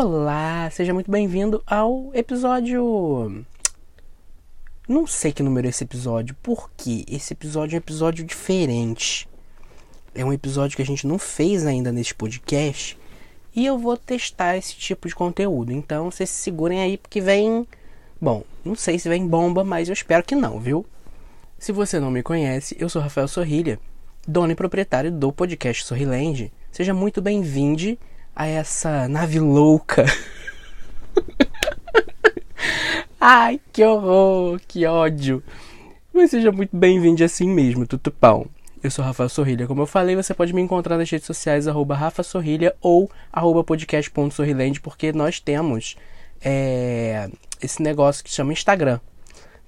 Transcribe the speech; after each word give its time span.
Olá, 0.00 0.70
seja 0.70 0.94
muito 0.94 1.10
bem-vindo 1.10 1.60
ao 1.66 2.12
episódio. 2.14 3.44
Não 4.86 5.08
sei 5.08 5.32
que 5.32 5.42
número 5.42 5.66
é 5.66 5.70
esse 5.70 5.82
episódio, 5.82 6.36
porque 6.40 7.04
esse 7.08 7.32
episódio 7.32 7.74
é 7.74 7.78
um 7.78 7.82
episódio 7.82 8.24
diferente. 8.24 9.28
É 10.14 10.24
um 10.24 10.32
episódio 10.32 10.76
que 10.76 10.82
a 10.82 10.86
gente 10.86 11.04
não 11.04 11.18
fez 11.18 11.66
ainda 11.66 11.90
nesse 11.90 12.14
podcast 12.14 12.96
e 13.52 13.66
eu 13.66 13.76
vou 13.76 13.96
testar 13.96 14.56
esse 14.56 14.76
tipo 14.76 15.08
de 15.08 15.16
conteúdo. 15.16 15.72
Então 15.72 16.12
vocês 16.12 16.30
se 16.30 16.42
segurem 16.42 16.80
aí 16.80 16.96
porque 16.96 17.20
vem. 17.20 17.66
Bom, 18.20 18.44
não 18.64 18.76
sei 18.76 19.00
se 19.00 19.08
vem 19.08 19.26
bomba, 19.26 19.64
mas 19.64 19.88
eu 19.88 19.94
espero 19.94 20.22
que 20.22 20.36
não, 20.36 20.60
viu? 20.60 20.86
Se 21.58 21.72
você 21.72 21.98
não 21.98 22.12
me 22.12 22.22
conhece, 22.22 22.76
eu 22.78 22.88
sou 22.88 23.02
Rafael 23.02 23.26
Sorrilha, 23.26 23.80
dono 24.28 24.52
e 24.52 24.54
proprietário 24.54 25.10
do 25.10 25.32
podcast 25.32 25.84
Sorriland. 25.84 26.52
Seja 26.70 26.94
muito 26.94 27.20
bem-vindo 27.20 27.98
a 28.38 28.46
essa 28.46 29.08
nave 29.08 29.40
louca. 29.40 30.06
Ai, 33.20 33.60
que 33.72 33.82
horror, 33.82 34.60
que 34.68 34.86
ódio. 34.86 35.42
Mas 36.14 36.30
seja 36.30 36.52
muito 36.52 36.76
bem-vindo 36.76 37.24
assim 37.24 37.48
mesmo, 37.48 37.84
tutupão. 37.84 38.46
Eu 38.80 38.92
sou 38.92 39.04
Rafael 39.04 39.28
Sorrilha. 39.28 39.66
Como 39.66 39.82
eu 39.82 39.86
falei, 39.88 40.14
você 40.14 40.32
pode 40.32 40.52
me 40.54 40.62
encontrar 40.62 40.96
nas 40.96 41.10
redes 41.10 41.26
sociais, 41.26 41.66
arroba 41.66 41.96
Rafa 41.96 42.22
Sorrilha 42.22 42.76
ou 42.80 43.10
arroba 43.32 43.64
podcast.sorrilende, 43.64 44.80
porque 44.80 45.12
nós 45.12 45.40
temos 45.40 45.96
é, 46.40 47.28
esse 47.60 47.82
negócio 47.82 48.22
que 48.22 48.30
chama 48.30 48.52
Instagram, 48.52 49.00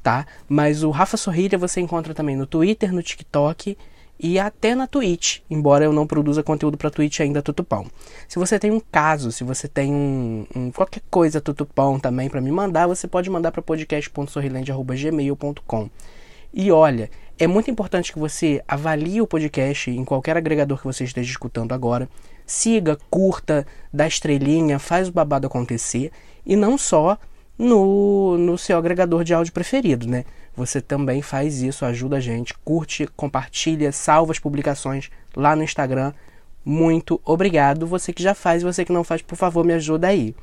tá? 0.00 0.24
Mas 0.48 0.84
o 0.84 0.90
Rafa 0.90 1.16
Sorrilha 1.16 1.58
você 1.58 1.80
encontra 1.80 2.14
também 2.14 2.36
no 2.36 2.46
Twitter, 2.46 2.92
no 2.92 3.02
TikTok 3.02 3.76
e 4.22 4.38
até 4.38 4.74
na 4.74 4.86
Twitch, 4.86 5.38
embora 5.48 5.82
eu 5.82 5.94
não 5.94 6.06
produza 6.06 6.42
conteúdo 6.42 6.76
para 6.76 6.90
Twitch 6.90 7.20
ainda 7.20 7.40
tutupão. 7.40 7.86
Se 8.28 8.38
você 8.38 8.58
tem 8.58 8.70
um 8.70 8.78
caso, 8.78 9.32
se 9.32 9.42
você 9.42 9.66
tem 9.66 9.90
um, 9.90 10.44
um 10.54 10.70
qualquer 10.70 11.00
coisa 11.10 11.40
tutupão 11.40 11.98
também 11.98 12.28
para 12.28 12.42
me 12.42 12.52
mandar, 12.52 12.86
você 12.86 13.08
pode 13.08 13.30
mandar 13.30 13.50
para 13.50 13.62
podcast.sorrilende@gmail.com. 13.62 15.88
E 16.52 16.70
olha, 16.70 17.08
é 17.38 17.46
muito 17.46 17.70
importante 17.70 18.12
que 18.12 18.18
você 18.18 18.62
avalie 18.68 19.22
o 19.22 19.26
podcast 19.26 19.90
em 19.90 20.04
qualquer 20.04 20.36
agregador 20.36 20.76
que 20.76 20.84
você 20.84 21.04
esteja 21.04 21.30
escutando 21.30 21.72
agora. 21.72 22.06
Siga, 22.44 22.98
curta, 23.08 23.66
dá 23.90 24.06
estrelinha, 24.06 24.78
faz 24.78 25.08
o 25.08 25.12
babado 25.12 25.46
acontecer 25.46 26.12
e 26.44 26.56
não 26.56 26.76
só 26.76 27.16
no, 27.56 28.36
no 28.36 28.58
seu 28.58 28.76
agregador 28.76 29.24
de 29.24 29.32
áudio 29.32 29.54
preferido, 29.54 30.06
né? 30.06 30.26
Você 30.56 30.80
também 30.80 31.22
faz 31.22 31.62
isso, 31.62 31.84
ajuda 31.84 32.16
a 32.16 32.20
gente, 32.20 32.54
curte, 32.64 33.06
compartilha, 33.16 33.92
salva 33.92 34.32
as 34.32 34.38
publicações 34.38 35.10
lá 35.36 35.54
no 35.54 35.62
Instagram. 35.62 36.12
Muito 36.64 37.20
obrigado. 37.24 37.86
Você 37.86 38.12
que 38.12 38.22
já 38.22 38.34
faz, 38.34 38.62
você 38.62 38.84
que 38.84 38.92
não 38.92 39.04
faz, 39.04 39.22
por 39.22 39.36
favor, 39.36 39.64
me 39.64 39.72
ajuda 39.72 40.08
aí. 40.08 40.34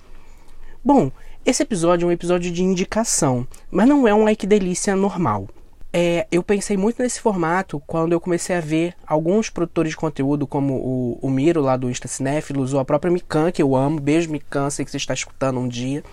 Bom, 0.83 1.11
esse 1.45 1.63
episódio 1.63 2.05
é 2.05 2.09
um 2.09 2.11
episódio 2.11 2.51
de 2.51 2.63
indicação, 2.63 3.47
mas 3.69 3.87
não 3.87 4.07
é 4.07 4.13
um 4.13 4.23
like 4.23 4.47
delícia 4.47 4.95
normal. 4.95 5.47
É, 5.93 6.27
eu 6.31 6.43
pensei 6.43 6.75
muito 6.75 7.01
nesse 7.01 7.19
formato 7.19 7.81
quando 7.87 8.11
eu 8.11 8.19
comecei 8.19 8.55
a 8.55 8.61
ver 8.61 8.93
alguns 9.05 9.49
produtores 9.49 9.91
de 9.91 9.97
conteúdo, 9.97 10.45
como 10.45 10.73
o, 10.73 11.19
o 11.21 11.29
Miro 11.29 11.61
lá 11.61 11.77
do 11.77 11.89
Insta 11.89 12.07
Cinéfilos, 12.07 12.73
ou 12.73 12.79
a 12.79 12.85
própria 12.85 13.11
Mikan, 13.11 13.51
que 13.51 13.61
eu 13.61 13.75
amo, 13.75 13.99
beijo 13.99 14.29
Mikan, 14.29 14.69
sei 14.69 14.83
que 14.83 14.91
você 14.91 14.97
está 14.97 15.13
escutando 15.13 15.59
um 15.59 15.67
dia 15.67 16.03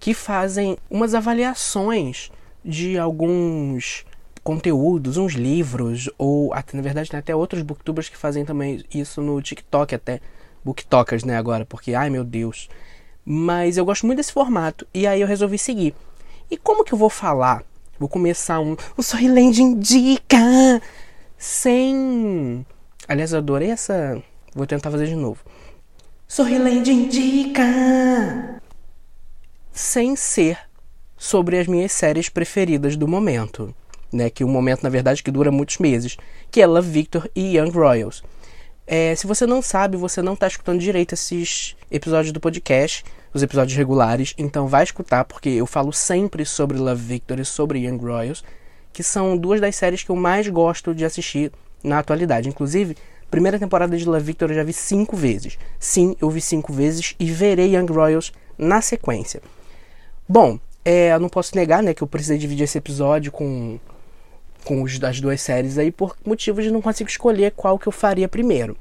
que 0.00 0.12
fazem 0.12 0.76
umas 0.90 1.14
avaliações 1.14 2.30
de 2.64 2.98
alguns 2.98 4.04
conteúdos, 4.42 5.16
uns 5.16 5.32
livros, 5.32 6.10
ou 6.18 6.52
até, 6.52 6.76
na 6.76 6.82
verdade 6.82 7.10
tem 7.10 7.18
até 7.18 7.34
outros 7.34 7.62
booktubers 7.62 8.08
que 8.08 8.16
fazem 8.16 8.44
também 8.44 8.84
isso 8.92 9.20
no 9.22 9.40
TikTok 9.40 9.94
até. 9.94 10.20
Booktokers, 10.64 11.24
né, 11.24 11.36
agora, 11.36 11.66
porque, 11.66 11.94
ai 11.94 12.08
meu 12.10 12.24
Deus. 12.24 12.68
Mas 13.24 13.76
eu 13.76 13.84
gosto 13.84 14.06
muito 14.06 14.18
desse 14.18 14.32
formato, 14.32 14.86
e 14.92 15.06
aí 15.06 15.20
eu 15.20 15.26
resolvi 15.26 15.58
seguir. 15.58 15.94
E 16.50 16.56
como 16.56 16.84
que 16.84 16.92
eu 16.92 16.98
vou 16.98 17.10
falar? 17.10 17.62
Vou 17.98 18.08
começar 18.08 18.60
um, 18.60 18.76
o 18.96 19.02
Sorriland 19.02 19.62
Indica, 19.62 20.82
sem... 21.38 22.66
Aliás, 23.06 23.32
eu 23.32 23.38
adorei 23.38 23.70
essa... 23.70 24.22
Vou 24.54 24.66
tentar 24.66 24.90
fazer 24.90 25.06
de 25.06 25.16
novo. 25.16 25.40
Sorriland 26.26 26.90
Indica 26.90 28.60
sem 29.72 30.14
ser 30.14 30.58
sobre 31.24 31.58
as 31.58 31.66
minhas 31.66 31.90
séries 31.90 32.28
preferidas 32.28 32.96
do 32.96 33.08
momento, 33.08 33.74
né? 34.12 34.28
Que 34.28 34.44
um 34.44 34.48
momento, 34.48 34.82
na 34.82 34.90
verdade, 34.90 35.22
que 35.22 35.30
dura 35.30 35.50
muitos 35.50 35.78
meses, 35.78 36.18
que 36.50 36.60
é 36.60 36.66
Love 36.66 36.90
Victor 36.90 37.30
e 37.34 37.56
Young 37.56 37.70
Royals. 37.70 38.22
É, 38.86 39.14
se 39.14 39.26
você 39.26 39.46
não 39.46 39.62
sabe, 39.62 39.96
você 39.96 40.20
não 40.20 40.34
está 40.34 40.46
escutando 40.46 40.80
direito 40.80 41.14
esses 41.14 41.76
episódios 41.90 42.30
do 42.30 42.40
podcast, 42.40 43.02
os 43.32 43.42
episódios 43.42 43.74
regulares, 43.74 44.34
então 44.36 44.68
vai 44.68 44.84
escutar, 44.84 45.24
porque 45.24 45.48
eu 45.48 45.64
falo 45.64 45.94
sempre 45.94 46.44
sobre 46.44 46.76
Love 46.76 47.02
Victor 47.02 47.40
e 47.40 47.44
sobre 47.46 47.78
Young 47.78 48.04
Royals, 48.04 48.44
que 48.92 49.02
são 49.02 49.34
duas 49.34 49.62
das 49.62 49.74
séries 49.76 50.02
que 50.02 50.10
eu 50.10 50.16
mais 50.16 50.46
gosto 50.46 50.94
de 50.94 51.06
assistir 51.06 51.50
na 51.82 52.00
atualidade. 52.00 52.50
Inclusive, 52.50 52.98
primeira 53.30 53.58
temporada 53.58 53.96
de 53.96 54.04
Love 54.04 54.24
Victor 54.26 54.50
eu 54.50 54.56
já 54.56 54.62
vi 54.62 54.74
cinco 54.74 55.16
vezes. 55.16 55.56
Sim, 55.78 56.14
eu 56.20 56.28
vi 56.28 56.42
cinco 56.42 56.70
vezes 56.70 57.14
e 57.18 57.32
verei 57.32 57.74
Young 57.74 57.90
Royals 57.90 58.30
na 58.58 58.82
sequência. 58.82 59.40
Bom, 60.28 60.58
é, 60.84 61.12
eu 61.12 61.20
não 61.20 61.28
posso 61.28 61.56
negar 61.56 61.82
né, 61.82 61.94
que 61.94 62.02
eu 62.02 62.06
precisei 62.06 62.36
dividir 62.36 62.64
esse 62.64 62.78
episódio 62.78 63.32
com, 63.32 63.78
com 64.64 64.82
os 64.82 64.98
das 64.98 65.20
duas 65.20 65.40
séries 65.40 65.78
aí 65.78 65.90
por 65.90 66.16
motivos 66.24 66.64
de 66.64 66.70
não 66.70 66.82
consigo 66.82 67.08
escolher 67.08 67.52
qual 67.52 67.78
que 67.78 67.86
eu 67.86 67.92
faria 67.92 68.28
primeiro. 68.28 68.76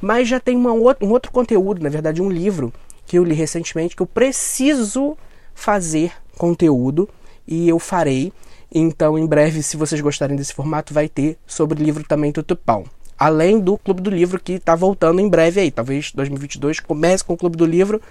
Mas 0.00 0.28
já 0.28 0.38
tem 0.38 0.56
uma, 0.56 0.72
um 0.72 1.10
outro 1.10 1.32
conteúdo, 1.32 1.82
na 1.82 1.88
verdade 1.88 2.20
um 2.20 2.30
livro 2.30 2.72
que 3.06 3.18
eu 3.18 3.24
li 3.24 3.34
recentemente 3.34 3.96
que 3.96 4.02
eu 4.02 4.06
preciso 4.06 5.16
fazer 5.54 6.12
conteúdo 6.36 7.08
e 7.46 7.68
eu 7.68 7.78
farei. 7.78 8.32
Então, 8.72 9.18
em 9.18 9.24
breve, 9.24 9.62
se 9.62 9.76
vocês 9.76 10.00
gostarem 10.00 10.36
desse 10.36 10.52
formato, 10.52 10.92
vai 10.92 11.08
ter 11.08 11.38
sobre 11.46 11.82
livro 11.82 12.04
também 12.04 12.32
Tutupão. 12.32 12.84
Além 13.16 13.58
do 13.58 13.78
Clube 13.78 14.02
do 14.02 14.10
Livro 14.10 14.38
que 14.38 14.54
está 14.54 14.74
voltando 14.74 15.20
em 15.20 15.28
breve 15.28 15.60
aí. 15.60 15.70
Talvez 15.70 16.12
2022 16.12 16.80
comece 16.80 17.24
com 17.24 17.32
o 17.32 17.36
Clube 17.36 17.56
do 17.56 17.64
Livro 17.64 18.02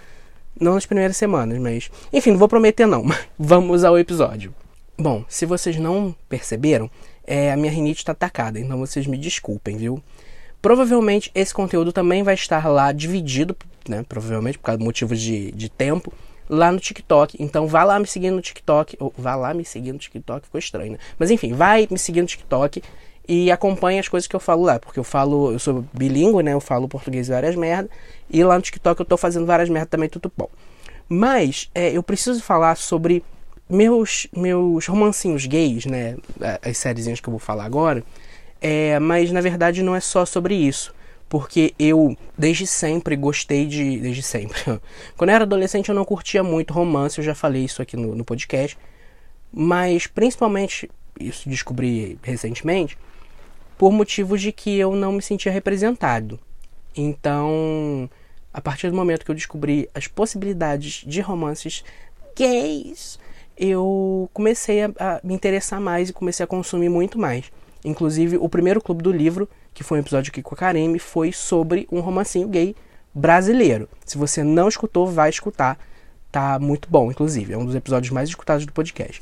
não 0.59 0.75
nas 0.75 0.85
primeiras 0.85 1.17
semanas, 1.17 1.57
mas. 1.59 1.89
Enfim, 2.11 2.31
não 2.31 2.37
vou 2.37 2.47
prometer 2.47 2.85
não. 2.85 3.05
Vamos 3.37 3.83
ao 3.83 3.97
episódio. 3.97 4.53
Bom, 4.97 5.25
se 5.27 5.45
vocês 5.45 5.77
não 5.77 6.15
perceberam, 6.29 6.89
é, 7.27 7.51
a 7.51 7.57
minha 7.57 7.71
rinite 7.71 7.99
está 7.99 8.13
atacada, 8.13 8.59
então 8.59 8.77
vocês 8.77 9.05
me 9.07 9.17
desculpem, 9.17 9.75
viu? 9.75 10.01
Provavelmente 10.61 11.29
esse 11.35 11.53
conteúdo 11.53 11.91
também 11.91 12.23
vai 12.23 12.33
estar 12.33 12.67
lá 12.67 12.91
dividido, 12.91 13.55
né? 13.87 14.05
Provavelmente 14.07 14.57
por 14.57 14.65
causa 14.65 14.79
de 14.79 14.85
motivos 14.85 15.19
de, 15.19 15.51
de 15.51 15.69
tempo, 15.69 16.13
lá 16.49 16.71
no 16.71 16.79
TikTok. 16.79 17.35
Então 17.39 17.67
vá 17.67 17.83
lá 17.83 17.99
me 17.99 18.07
seguir 18.07 18.31
no 18.31 18.41
TikTok. 18.41 18.95
Ou 18.99 19.13
vá 19.17 19.35
lá 19.35 19.53
me 19.53 19.65
seguir 19.65 19.91
no 19.91 19.99
TikTok, 19.99 20.45
ficou 20.45 20.59
estranho, 20.59 20.93
né? 20.93 20.97
Mas 21.19 21.29
enfim, 21.29 21.53
vai 21.53 21.87
me 21.89 21.99
seguir 21.99 22.21
no 22.21 22.27
TikTok 22.27 22.81
e 23.27 23.51
acompanhe 23.51 23.99
as 23.99 24.07
coisas 24.07 24.27
que 24.27 24.35
eu 24.35 24.39
falo 24.39 24.63
lá, 24.63 24.79
porque 24.79 24.99
eu 24.99 25.03
falo, 25.03 25.51
eu 25.51 25.59
sou 25.59 25.83
bilíngue, 25.93 26.43
né? 26.43 26.53
Eu 26.53 26.61
falo 26.61 26.87
português 26.87 27.27
e 27.27 27.31
várias 27.31 27.55
merda, 27.55 27.89
e 28.29 28.43
lá 28.43 28.55
no 28.55 28.61
TikTok 28.61 28.99
eu 28.99 29.05
tô 29.05 29.17
fazendo 29.17 29.45
várias 29.45 29.69
merdas 29.69 29.89
também, 29.89 30.09
tudo 30.09 30.31
bom. 30.35 30.49
Mas 31.07 31.69
é, 31.73 31.91
eu 31.91 32.01
preciso 32.01 32.41
falar 32.41 32.75
sobre 32.75 33.23
meus 33.69 34.27
meus 34.35 34.87
romancinhos 34.87 35.45
gays, 35.45 35.85
né? 35.85 36.17
As 36.61 36.77
sériezinhas 36.77 37.19
que 37.19 37.27
eu 37.27 37.31
vou 37.31 37.39
falar 37.39 37.65
agora. 37.65 38.03
É, 38.61 38.99
mas 38.99 39.31
na 39.31 39.41
verdade 39.41 39.83
não 39.83 39.95
é 39.95 39.99
só 39.99 40.25
sobre 40.25 40.55
isso. 40.55 40.93
Porque 41.27 41.73
eu, 41.79 42.15
desde 42.37 42.67
sempre, 42.67 43.15
gostei 43.15 43.65
de. 43.65 43.99
Desde 43.99 44.21
sempre. 44.21 44.59
Quando 45.17 45.29
eu 45.29 45.35
era 45.35 45.43
adolescente, 45.43 45.89
eu 45.89 45.95
não 45.95 46.05
curtia 46.05 46.43
muito 46.43 46.73
romance, 46.73 47.17
eu 47.17 47.23
já 47.23 47.33
falei 47.33 47.65
isso 47.65 47.81
aqui 47.81 47.97
no, 47.97 48.15
no 48.15 48.23
podcast. 48.23 48.77
Mas 49.51 50.07
principalmente, 50.07 50.89
isso 51.19 51.49
descobri 51.49 52.19
recentemente, 52.21 52.97
por 53.77 53.91
motivos 53.91 54.41
de 54.41 54.51
que 54.51 54.77
eu 54.77 54.95
não 54.95 55.13
me 55.13 55.21
sentia 55.21 55.51
representado. 55.51 56.39
Então, 56.95 58.09
a 58.53 58.61
partir 58.61 58.89
do 58.89 58.95
momento 58.95 59.25
que 59.25 59.31
eu 59.31 59.35
descobri 59.35 59.89
as 59.93 60.07
possibilidades 60.07 61.03
de 61.05 61.21
romances 61.21 61.83
gays, 62.35 63.19
eu 63.57 64.29
comecei 64.33 64.83
a, 64.83 64.91
a, 64.99 65.19
me 65.23 65.33
interessar 65.33 65.79
mais 65.79 66.09
e 66.09 66.13
comecei 66.13 66.43
a 66.43 66.47
consumir 66.47 66.89
muito 66.89 67.17
mais. 67.19 67.51
Inclusive, 67.83 68.37
o 68.37 68.49
primeiro 68.49 68.81
clube 68.81 69.03
do 69.03 69.11
livro, 69.11 69.47
que 69.73 69.83
foi 69.83 69.97
um 69.97 70.01
episódio 70.01 70.31
aqui 70.31 70.41
com 70.41 70.55
a 70.55 70.57
Kareme, 70.57 70.99
foi 70.99 71.31
sobre 71.31 71.87
um 71.91 71.99
romancinho 71.99 72.47
gay 72.47 72.75
brasileiro. 73.13 73.87
Se 74.05 74.17
você 74.17 74.43
não 74.43 74.67
escutou, 74.67 75.07
vai 75.07 75.29
escutar. 75.29 75.77
Tá 76.31 76.59
muito 76.59 76.89
bom, 76.89 77.11
inclusive. 77.11 77.53
É 77.53 77.57
um 77.57 77.65
dos 77.65 77.75
episódios 77.75 78.11
mais 78.11 78.27
escutados 78.27 78.65
do 78.65 78.73
podcast. 78.73 79.21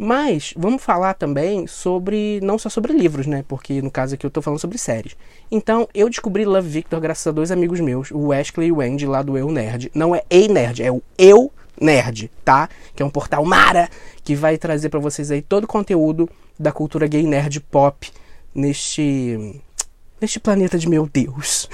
Mas 0.00 0.54
vamos 0.56 0.80
falar 0.80 1.14
também 1.14 1.66
sobre, 1.66 2.38
não 2.40 2.56
só 2.56 2.68
sobre 2.68 2.92
livros, 2.92 3.26
né? 3.26 3.44
Porque 3.48 3.82
no 3.82 3.90
caso 3.90 4.14
aqui 4.14 4.24
eu 4.24 4.30
tô 4.30 4.40
falando 4.40 4.60
sobre 4.60 4.78
séries. 4.78 5.16
Então 5.50 5.88
eu 5.92 6.08
descobri 6.08 6.44
Love 6.44 6.68
Victor 6.68 7.00
graças 7.00 7.26
a 7.26 7.32
dois 7.32 7.50
amigos 7.50 7.80
meus, 7.80 8.12
o 8.12 8.28
Wesley 8.28 8.68
e 8.68 8.72
o 8.72 8.80
Andy 8.80 9.06
lá 9.06 9.22
do 9.22 9.36
Eu 9.36 9.50
Nerd. 9.50 9.90
Não 9.92 10.14
é 10.14 10.22
Ei 10.30 10.46
Nerd, 10.46 10.84
é 10.84 10.92
o 10.92 11.02
Eu 11.18 11.50
Nerd, 11.80 12.30
tá? 12.44 12.68
Que 12.94 13.02
é 13.02 13.06
um 13.06 13.10
portal 13.10 13.44
Mara 13.44 13.90
que 14.22 14.36
vai 14.36 14.56
trazer 14.56 14.88
para 14.88 15.00
vocês 15.00 15.32
aí 15.32 15.42
todo 15.42 15.64
o 15.64 15.68
conteúdo 15.68 16.30
da 16.56 16.70
cultura 16.70 17.08
gay 17.08 17.24
nerd 17.24 17.60
pop 17.60 18.08
neste 18.54 19.60
neste 20.20 20.38
planeta 20.38 20.78
de 20.78 20.88
meu 20.88 21.08
Deus. 21.12 21.68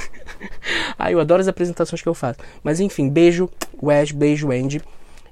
Ai, 0.99 1.12
eu 1.12 1.21
adoro 1.21 1.43
as 1.43 1.49
apresentações 1.49 2.00
que 2.00 2.09
eu 2.09 2.15
faço. 2.15 2.38
Mas 2.62 2.81
enfim, 2.81 3.06
beijo 3.11 3.50
Wes, 3.82 4.12
beijo 4.12 4.50
Andy. 4.50 4.81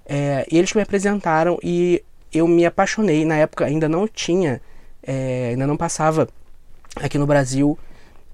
É, 0.05 0.47
eles 0.51 0.75
me 0.75 0.83
apresentaram 0.83 1.59
e 1.63 2.03
eu 2.33 2.47
me 2.49 2.65
apaixonei. 2.65 3.25
Na 3.25 3.37
época 3.37 3.65
ainda 3.65 3.89
não 3.89 4.09
tinha, 4.09 4.61
é, 5.03 5.49
ainda 5.51 5.67
não 5.67 5.77
passava 5.77 6.29
aqui 6.97 7.19
no 7.19 7.27
Brasil, 7.27 7.79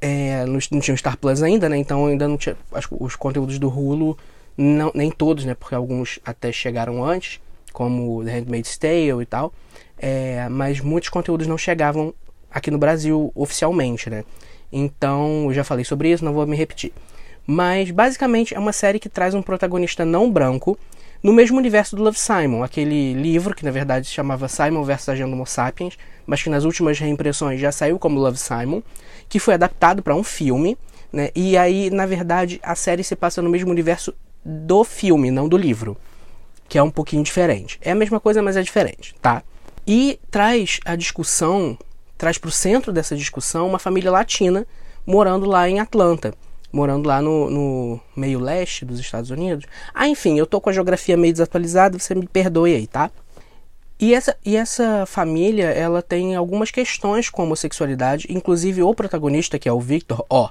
é, 0.00 0.44
não, 0.46 0.58
não 0.70 0.80
tinha 0.80 0.94
o 0.94 0.98
Star 0.98 1.16
Plus 1.16 1.42
ainda, 1.42 1.68
né? 1.68 1.76
Então 1.76 2.06
ainda 2.06 2.28
não 2.28 2.36
tinha 2.36 2.56
as, 2.72 2.86
os 2.90 3.16
conteúdos 3.16 3.58
do 3.58 3.68
Hulu, 3.68 4.16
não, 4.56 4.90
nem 4.94 5.10
todos, 5.10 5.44
né? 5.44 5.54
Porque 5.54 5.74
alguns 5.74 6.18
até 6.24 6.52
chegaram 6.52 7.04
antes, 7.04 7.40
como 7.72 8.24
The 8.24 8.32
Handmaid's 8.32 8.76
Tale 8.78 9.22
e 9.22 9.26
tal. 9.26 9.52
É, 9.98 10.48
mas 10.48 10.80
muitos 10.80 11.08
conteúdos 11.08 11.46
não 11.46 11.58
chegavam 11.58 12.14
aqui 12.50 12.70
no 12.70 12.78
Brasil 12.78 13.32
oficialmente, 13.34 14.08
né? 14.08 14.24
Então, 14.70 15.46
eu 15.46 15.54
já 15.54 15.64
falei 15.64 15.84
sobre 15.84 16.10
isso, 16.10 16.24
não 16.24 16.32
vou 16.32 16.46
me 16.46 16.56
repetir. 16.56 16.92
Mas 17.46 17.90
basicamente 17.90 18.54
é 18.54 18.58
uma 18.58 18.72
série 18.72 18.98
que 18.98 19.08
traz 19.08 19.34
um 19.34 19.40
protagonista 19.40 20.04
não 20.04 20.30
branco 20.30 20.78
no 21.22 21.32
mesmo 21.32 21.58
universo 21.58 21.96
do 21.96 22.02
Love 22.02 22.18
Simon, 22.18 22.62
aquele 22.62 23.12
livro 23.12 23.54
que 23.54 23.64
na 23.64 23.70
verdade 23.70 24.06
se 24.06 24.12
chamava 24.12 24.48
Simon 24.48 24.84
vs 24.84 25.08
Agenda 25.08 25.34
Homo 25.34 25.46
Sapiens, 25.46 25.98
mas 26.26 26.42
que 26.42 26.50
nas 26.50 26.64
últimas 26.64 26.98
reimpressões 26.98 27.60
já 27.60 27.72
saiu 27.72 27.98
como 27.98 28.20
Love 28.20 28.38
Simon, 28.38 28.82
que 29.28 29.38
foi 29.38 29.54
adaptado 29.54 30.02
para 30.02 30.14
um 30.14 30.22
filme, 30.22 30.76
né? 31.12 31.30
E 31.34 31.56
aí, 31.56 31.90
na 31.90 32.06
verdade, 32.06 32.60
a 32.62 32.74
série 32.74 33.02
se 33.02 33.16
passa 33.16 33.42
no 33.42 33.50
mesmo 33.50 33.70
universo 33.70 34.14
do 34.44 34.84
filme, 34.84 35.30
não 35.30 35.48
do 35.48 35.56
livro, 35.56 35.96
que 36.68 36.78
é 36.78 36.82
um 36.82 36.90
pouquinho 36.90 37.22
diferente. 37.22 37.78
É 37.82 37.90
a 37.90 37.96
mesma 37.96 38.20
coisa, 38.20 38.42
mas 38.42 38.56
é 38.56 38.62
diferente, 38.62 39.14
tá? 39.20 39.42
E 39.86 40.20
traz 40.30 40.78
a 40.84 40.94
discussão, 40.94 41.76
traz 42.16 42.38
para 42.38 42.48
o 42.48 42.52
centro 42.52 42.92
dessa 42.92 43.16
discussão 43.16 43.66
uma 43.66 43.78
família 43.78 44.10
latina 44.10 44.66
morando 45.06 45.46
lá 45.46 45.68
em 45.68 45.80
Atlanta 45.80 46.34
morando 46.72 47.06
lá 47.06 47.20
no, 47.22 47.50
no, 47.50 48.00
meio 48.16 48.38
leste 48.38 48.84
dos 48.84 49.00
Estados 49.00 49.30
Unidos. 49.30 49.64
Ah, 49.94 50.08
enfim, 50.08 50.38
eu 50.38 50.46
tô 50.46 50.60
com 50.60 50.70
a 50.70 50.72
geografia 50.72 51.16
meio 51.16 51.32
desatualizada, 51.32 51.98
você 51.98 52.14
me 52.14 52.26
perdoe 52.26 52.74
aí, 52.74 52.86
tá? 52.86 53.10
E 54.00 54.14
essa, 54.14 54.36
e 54.44 54.56
essa 54.56 55.04
família, 55.06 55.66
ela 55.66 56.00
tem 56.00 56.36
algumas 56.36 56.70
questões 56.70 57.28
com 57.28 57.42
a 57.42 57.44
homossexualidade, 57.44 58.28
inclusive 58.30 58.82
o 58.82 58.94
protagonista, 58.94 59.58
que 59.58 59.68
é 59.68 59.72
o 59.72 59.80
Victor, 59.80 60.24
ó, 60.30 60.50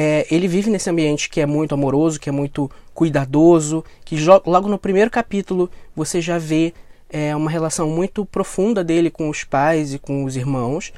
é, 0.00 0.26
ele 0.30 0.46
vive 0.46 0.70
nesse 0.70 0.88
ambiente 0.88 1.28
que 1.28 1.40
é 1.40 1.44
muito 1.44 1.74
amoroso, 1.74 2.20
que 2.20 2.28
é 2.28 2.32
muito 2.32 2.70
cuidadoso, 2.94 3.84
que 4.04 4.16
logo 4.46 4.68
no 4.68 4.78
primeiro 4.78 5.10
capítulo 5.10 5.68
você 5.94 6.20
já 6.20 6.38
vê 6.38 6.72
é, 7.10 7.34
uma 7.34 7.50
relação 7.50 7.88
muito 7.88 8.24
profunda 8.24 8.84
dele 8.84 9.10
com 9.10 9.28
os 9.28 9.42
pais 9.42 9.92
e 9.92 9.98
com 9.98 10.22
os 10.22 10.36
irmãos, 10.36 10.92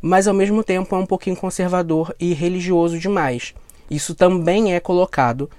mas 0.00 0.26
ao 0.26 0.34
mesmo 0.34 0.64
tempo 0.64 0.94
é 0.96 0.98
um 0.98 1.06
pouquinho 1.06 1.36
conservador 1.36 2.14
e 2.18 2.32
religioso 2.32 2.98
demais. 2.98 3.54
Isso 3.90 4.14
também 4.14 4.74
é 4.74 4.80
colocado 4.80 5.50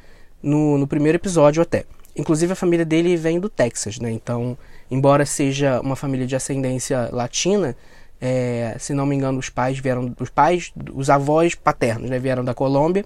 no, 0.42 0.78
no 0.78 0.88
primeiro 0.88 1.18
episódio 1.18 1.62
até. 1.62 1.86
Inclusive 2.16 2.54
a 2.54 2.56
família 2.56 2.86
dele 2.86 3.16
vem 3.16 3.40
do 3.40 3.50
Texas, 3.50 4.00
né? 4.00 4.12
Então, 4.12 4.58
embora 4.90 5.26
seja 5.26 5.80
uma 5.82 5.96
família 5.96 6.28
de 6.28 6.36
ascendência 6.36 7.10
latina, 7.12 7.76
é, 8.20 8.76
se 8.80 8.94
não 8.94 9.06
me 9.06 9.16
engano, 9.16 9.40
os 9.40 9.50
pais 9.50 9.80
vieram, 9.80 10.14
os 10.20 10.30
pais, 10.30 10.74
os 10.94 11.10
avós 11.10 11.56
paternos, 11.56 12.10
né, 12.10 12.20
vieram 12.20 12.44
da 12.44 12.54
Colômbia. 12.54 13.06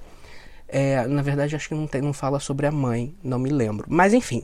É, 0.68 1.06
na 1.06 1.22
verdade, 1.22 1.56
acho 1.56 1.68
que 1.68 1.76
não, 1.76 1.86
tem, 1.86 2.02
não 2.02 2.14
fala 2.14 2.40
sobre 2.40 2.66
a 2.66 2.72
mãe, 2.72 3.14
não 3.24 3.38
me 3.38 3.50
lembro. 3.50 3.86
Mas 3.88 4.14
enfim, 4.14 4.44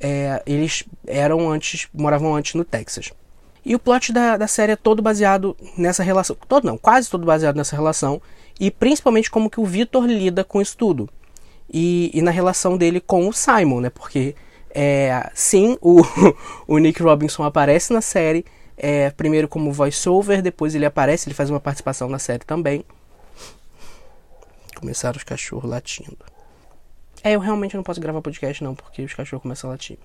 é, 0.00 0.42
eles 0.46 0.84
eram 1.06 1.48
antes, 1.48 1.88
moravam 1.94 2.34
antes 2.34 2.54
no 2.54 2.64
Texas. 2.64 3.12
E 3.64 3.74
o 3.74 3.78
plot 3.78 4.12
da, 4.12 4.36
da 4.36 4.46
série 4.46 4.72
é 4.72 4.76
todo 4.76 5.00
baseado 5.00 5.56
nessa 5.76 6.02
relação, 6.02 6.36
todo 6.46 6.66
não, 6.66 6.76
quase 6.76 7.08
todo 7.08 7.24
baseado 7.24 7.56
nessa 7.56 7.74
relação 7.74 8.20
e 8.60 8.70
principalmente 8.70 9.30
como 9.30 9.48
que 9.48 9.58
o 9.58 9.64
Victor 9.64 10.06
lida 10.06 10.44
com 10.44 10.60
isso 10.60 10.76
tudo. 10.76 11.08
E, 11.72 12.10
e 12.12 12.20
na 12.20 12.30
relação 12.30 12.76
dele 12.76 13.00
com 13.00 13.26
o 13.26 13.32
Simon, 13.32 13.80
né? 13.80 13.90
Porque, 13.90 14.34
é, 14.70 15.30
sim, 15.34 15.78
o, 15.80 16.02
o 16.68 16.78
Nick 16.78 17.02
Robinson 17.02 17.42
aparece 17.42 17.92
na 17.92 18.02
série, 18.02 18.44
é, 18.76 19.10
primeiro 19.10 19.48
como 19.48 19.72
voiceover, 19.72 20.42
depois 20.42 20.74
ele 20.74 20.84
aparece, 20.84 21.28
ele 21.28 21.34
faz 21.34 21.48
uma 21.48 21.58
participação 21.58 22.08
na 22.08 22.18
série 22.18 22.44
também. 22.44 22.84
Começaram 24.76 25.16
os 25.16 25.24
cachorros 25.24 25.70
latindo. 25.70 26.18
É, 27.22 27.32
eu 27.32 27.40
realmente 27.40 27.74
não 27.74 27.82
posso 27.82 28.00
gravar 28.00 28.20
podcast 28.20 28.62
não, 28.62 28.74
porque 28.74 29.02
os 29.02 29.14
cachorros 29.14 29.42
começam 29.42 29.70
a 29.70 29.72
latir. 29.72 29.98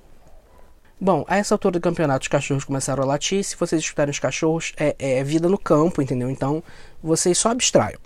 Bom, 1.02 1.24
a 1.28 1.38
essa 1.38 1.54
altura 1.54 1.80
do 1.80 1.82
campeonato 1.82 2.24
os 2.24 2.28
cachorros 2.28 2.66
começaram 2.66 3.04
a 3.04 3.06
latir. 3.06 3.44
Se 3.44 3.56
vocês 3.56 3.82
escutarem 3.82 4.12
os 4.12 4.20
cachorros, 4.20 4.74
é, 4.78 4.96
é 5.00 5.24
vida 5.24 5.48
no 5.48 5.58
campo, 5.58 6.02
entendeu? 6.02 6.30
Então, 6.30 6.62
vocês 7.02 7.38
só 7.38 7.52
abstraiam 7.52 8.00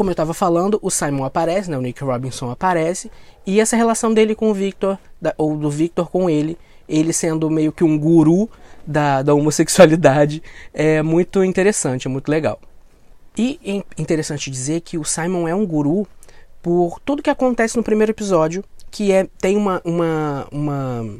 como 0.00 0.08
eu 0.08 0.12
estava 0.12 0.32
falando, 0.32 0.78
o 0.80 0.90
Simon 0.90 1.24
aparece, 1.24 1.70
né, 1.70 1.76
o 1.76 1.82
Nick 1.82 2.02
Robinson 2.02 2.50
aparece, 2.50 3.10
e 3.46 3.60
essa 3.60 3.76
relação 3.76 4.14
dele 4.14 4.34
com 4.34 4.50
o 4.50 4.54
Victor, 4.54 4.98
da, 5.20 5.34
ou 5.36 5.54
do 5.58 5.68
Victor 5.68 6.10
com 6.10 6.30
ele, 6.30 6.56
ele 6.88 7.12
sendo 7.12 7.50
meio 7.50 7.70
que 7.70 7.84
um 7.84 7.98
guru 7.98 8.48
da, 8.86 9.20
da 9.20 9.34
homossexualidade, 9.34 10.42
é 10.72 11.02
muito 11.02 11.44
interessante, 11.44 12.06
é 12.06 12.10
muito 12.10 12.30
legal. 12.30 12.58
E 13.36 13.60
é 13.62 14.00
interessante 14.00 14.50
dizer 14.50 14.80
que 14.80 14.96
o 14.96 15.04
Simon 15.04 15.46
é 15.46 15.54
um 15.54 15.66
guru 15.66 16.06
por 16.62 16.98
tudo 17.04 17.22
que 17.22 17.28
acontece 17.28 17.76
no 17.76 17.82
primeiro 17.82 18.12
episódio, 18.12 18.64
que 18.90 19.12
é 19.12 19.28
tem 19.38 19.54
uma, 19.54 19.82
uma, 19.84 20.48
uma 20.50 21.16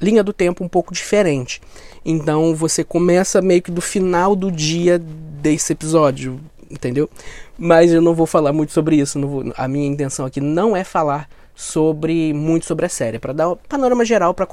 linha 0.00 0.22
do 0.22 0.32
tempo 0.32 0.64
um 0.64 0.68
pouco 0.68 0.92
diferente. 0.92 1.60
Então 2.04 2.54
você 2.54 2.84
começa 2.84 3.42
meio 3.42 3.62
que 3.62 3.70
do 3.70 3.80
final 3.80 4.34
do 4.34 4.50
dia 4.50 4.98
desse 4.98 5.72
episódio, 5.72 6.40
entendeu? 6.70 7.08
Mas 7.56 7.92
eu 7.92 8.00
não 8.00 8.14
vou 8.14 8.26
falar 8.26 8.52
muito 8.52 8.72
sobre 8.72 8.96
isso. 8.96 9.20
Vou, 9.20 9.52
a 9.56 9.68
minha 9.68 9.86
intenção 9.86 10.26
aqui 10.26 10.40
não 10.40 10.76
é 10.76 10.84
falar 10.84 11.28
sobre 11.54 12.32
muito 12.32 12.66
sobre 12.66 12.86
a 12.86 12.88
série, 12.88 13.18
para 13.18 13.32
dar 13.32 13.50
um 13.50 13.56
panorama 13.56 14.04
geral, 14.04 14.32
para 14.32 14.46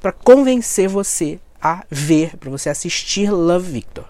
para 0.00 0.12
convencer 0.12 0.88
você 0.88 1.38
a 1.60 1.84
ver, 1.90 2.36
para 2.38 2.50
você 2.50 2.70
assistir 2.70 3.30
Love 3.30 3.70
Victor. 3.70 4.04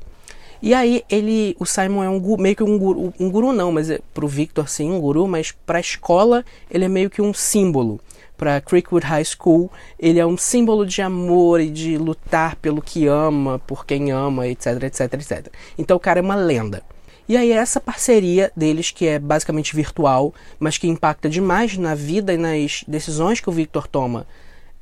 E 0.63 0.75
aí 0.75 1.03
ele, 1.11 1.57
o 1.59 1.65
Simon 1.65 2.05
é 2.05 2.09
um 2.09 2.37
meio 2.37 2.55
que 2.55 2.63
um 2.63 2.79
guru, 2.79 3.15
um 3.19 3.31
guru 3.31 3.53
não, 3.53 3.73
mas 3.73 3.91
é, 3.91 3.99
pro 4.13 4.29
Victor 4.29 4.69
sim, 4.69 4.91
um 4.91 5.01
guru, 5.01 5.27
mas 5.27 5.53
para 5.67 5.79
a 5.79 5.81
escola 5.81 6.45
ele 6.71 6.85
é 6.85 6.89
meio 6.89 7.11
que 7.11 7.23
um 7.23 7.33
símbolo. 7.33 7.99
Para 8.41 8.59
Creekwood 8.59 9.05
High 9.05 9.27
School, 9.27 9.71
ele 9.99 10.19
é 10.19 10.25
um 10.25 10.39
símbolo 10.39 10.87
de 10.87 11.03
amor 11.03 11.61
e 11.61 11.69
de 11.69 11.99
lutar 11.99 12.57
pelo 12.57 12.81
que 12.81 13.07
ama, 13.07 13.59
por 13.67 13.85
quem 13.85 14.13
ama, 14.13 14.49
etc, 14.49 14.83
etc, 14.85 15.13
etc. 15.13 15.53
Então 15.77 15.99
o 15.99 16.01
cara 16.01 16.21
é 16.21 16.23
uma 16.23 16.37
lenda. 16.37 16.83
E 17.29 17.37
aí 17.37 17.53
essa 17.53 17.79
parceria 17.79 18.51
deles, 18.57 18.91
que 18.91 19.07
é 19.07 19.19
basicamente 19.19 19.77
virtual, 19.77 20.33
mas 20.59 20.79
que 20.79 20.89
impacta 20.89 21.29
demais 21.29 21.77
na 21.77 21.95
vida 21.95 22.33
e 22.33 22.39
nas 22.39 22.83
decisões 22.89 23.41
que 23.41 23.51
o 23.51 23.53
Victor 23.53 23.87
toma, 23.87 24.27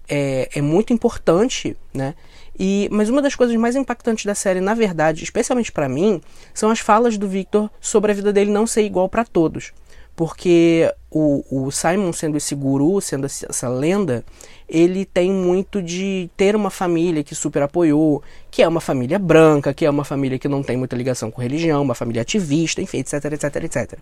é, 0.08 0.48
é 0.54 0.62
muito 0.62 0.92
importante, 0.92 1.76
né? 1.92 2.14
E, 2.56 2.88
mas 2.92 3.08
uma 3.08 3.20
das 3.20 3.34
coisas 3.34 3.56
mais 3.56 3.74
impactantes 3.74 4.24
da 4.24 4.36
série, 4.36 4.60
na 4.60 4.74
verdade, 4.74 5.24
especialmente 5.24 5.72
para 5.72 5.88
mim, 5.88 6.20
são 6.54 6.70
as 6.70 6.78
falas 6.78 7.18
do 7.18 7.26
Victor 7.26 7.68
sobre 7.80 8.12
a 8.12 8.14
vida 8.14 8.32
dele 8.32 8.52
não 8.52 8.68
ser 8.68 8.82
igual 8.82 9.08
para 9.08 9.24
todos. 9.24 9.72
Porque 10.18 10.92
o, 11.12 11.44
o 11.48 11.70
Simon, 11.70 12.12
sendo 12.12 12.36
esse 12.36 12.52
guru, 12.52 13.00
sendo 13.00 13.24
essa 13.24 13.68
lenda, 13.68 14.24
ele 14.68 15.04
tem 15.04 15.30
muito 15.30 15.80
de 15.80 16.28
ter 16.36 16.56
uma 16.56 16.70
família 16.70 17.22
que 17.22 17.36
super 17.36 17.62
apoiou, 17.62 18.20
que 18.50 18.60
é 18.60 18.66
uma 18.66 18.80
família 18.80 19.16
branca, 19.16 19.72
que 19.72 19.86
é 19.86 19.90
uma 19.90 20.02
família 20.02 20.36
que 20.36 20.48
não 20.48 20.60
tem 20.60 20.76
muita 20.76 20.96
ligação 20.96 21.30
com 21.30 21.40
religião, 21.40 21.82
uma 21.82 21.94
família 21.94 22.22
ativista, 22.22 22.82
enfim, 22.82 22.98
etc, 22.98 23.26
etc, 23.26 23.56
etc. 23.62 23.98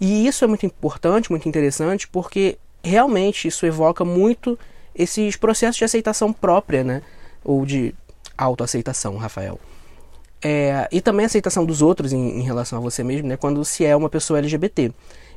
E 0.00 0.24
isso 0.24 0.44
é 0.44 0.46
muito 0.46 0.64
importante, 0.64 1.32
muito 1.32 1.48
interessante, 1.48 2.06
porque 2.06 2.56
realmente 2.80 3.48
isso 3.48 3.66
evoca 3.66 4.04
muito 4.04 4.56
esses 4.94 5.34
processos 5.34 5.78
de 5.78 5.84
aceitação 5.84 6.32
própria, 6.32 6.84
né? 6.84 7.02
Ou 7.42 7.66
de 7.66 7.92
autoaceitação, 8.38 9.16
Rafael. 9.16 9.58
É, 10.40 10.88
e 10.92 11.00
também 11.00 11.24
a 11.24 11.26
aceitação 11.26 11.66
dos 11.66 11.82
outros 11.82 12.12
em, 12.12 12.38
em, 12.38 12.42
relação 12.42 12.78
a 12.78 12.80
você 12.80 13.02
mesmo, 13.02 13.26
né? 13.26 13.36
Quando 13.36 13.64
se 13.64 13.84
é 13.84 13.96
uma 13.96 14.08
pessoa 14.08 14.38
LGBT. 14.38 14.92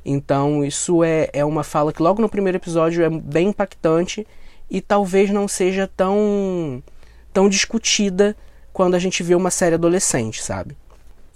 Então, 0.06 0.64
isso 0.64 1.04
é, 1.04 1.30
é 1.32 1.46
uma 1.46 1.64
fala 1.64 1.94
que 1.94 2.02
logo 2.02 2.22
no 2.22 2.30
primeiro 2.30 2.58
episódio 2.58 3.04
é 3.04 3.10
bem 3.10 3.50
impactante 3.50 4.28
e 4.70 4.82
talvez 4.82 5.30
não 5.30 5.48
seja 5.48 5.90
tão, 5.96 6.84
tão 7.32 7.48
discutida 7.48 8.36
quando 8.74 8.96
a 8.96 9.00
gente 9.00 9.24
vê 9.24 9.36
uma 9.36 9.52
série 9.52 9.76
adolescente, 9.76 10.42
sabe? 10.44 10.76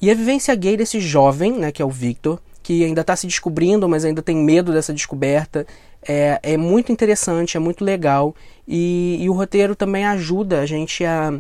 E 0.02 0.12
a 0.12 0.14
vivência 0.14 0.54
gay 0.56 0.76
desse 0.76 1.00
jovem, 1.00 1.54
né, 1.54 1.72
que 1.72 1.82
é 1.82 1.86
o 1.86 1.90
Victor, 1.90 2.40
que 2.62 2.84
ainda 2.84 3.02
está 3.02 3.16
se 3.16 3.26
descobrindo, 3.26 3.88
mas 3.88 4.04
ainda 4.04 4.22
tem 4.22 4.36
medo 4.36 4.74
dessa 4.74 4.94
descoberta, 4.94 5.66
é, 6.08 6.40
é 6.44 6.58
muito 6.58 6.92
interessante, 6.92 7.58
é 7.58 7.60
muito 7.60 7.84
legal. 7.84 8.36
E, 8.68 9.18
e 9.22 9.30
o 9.30 9.34
roteiro 9.34 9.76
também 9.76 10.06
ajuda 10.06 10.60
a 10.60 10.66
gente 10.66 11.06
a, 11.06 11.34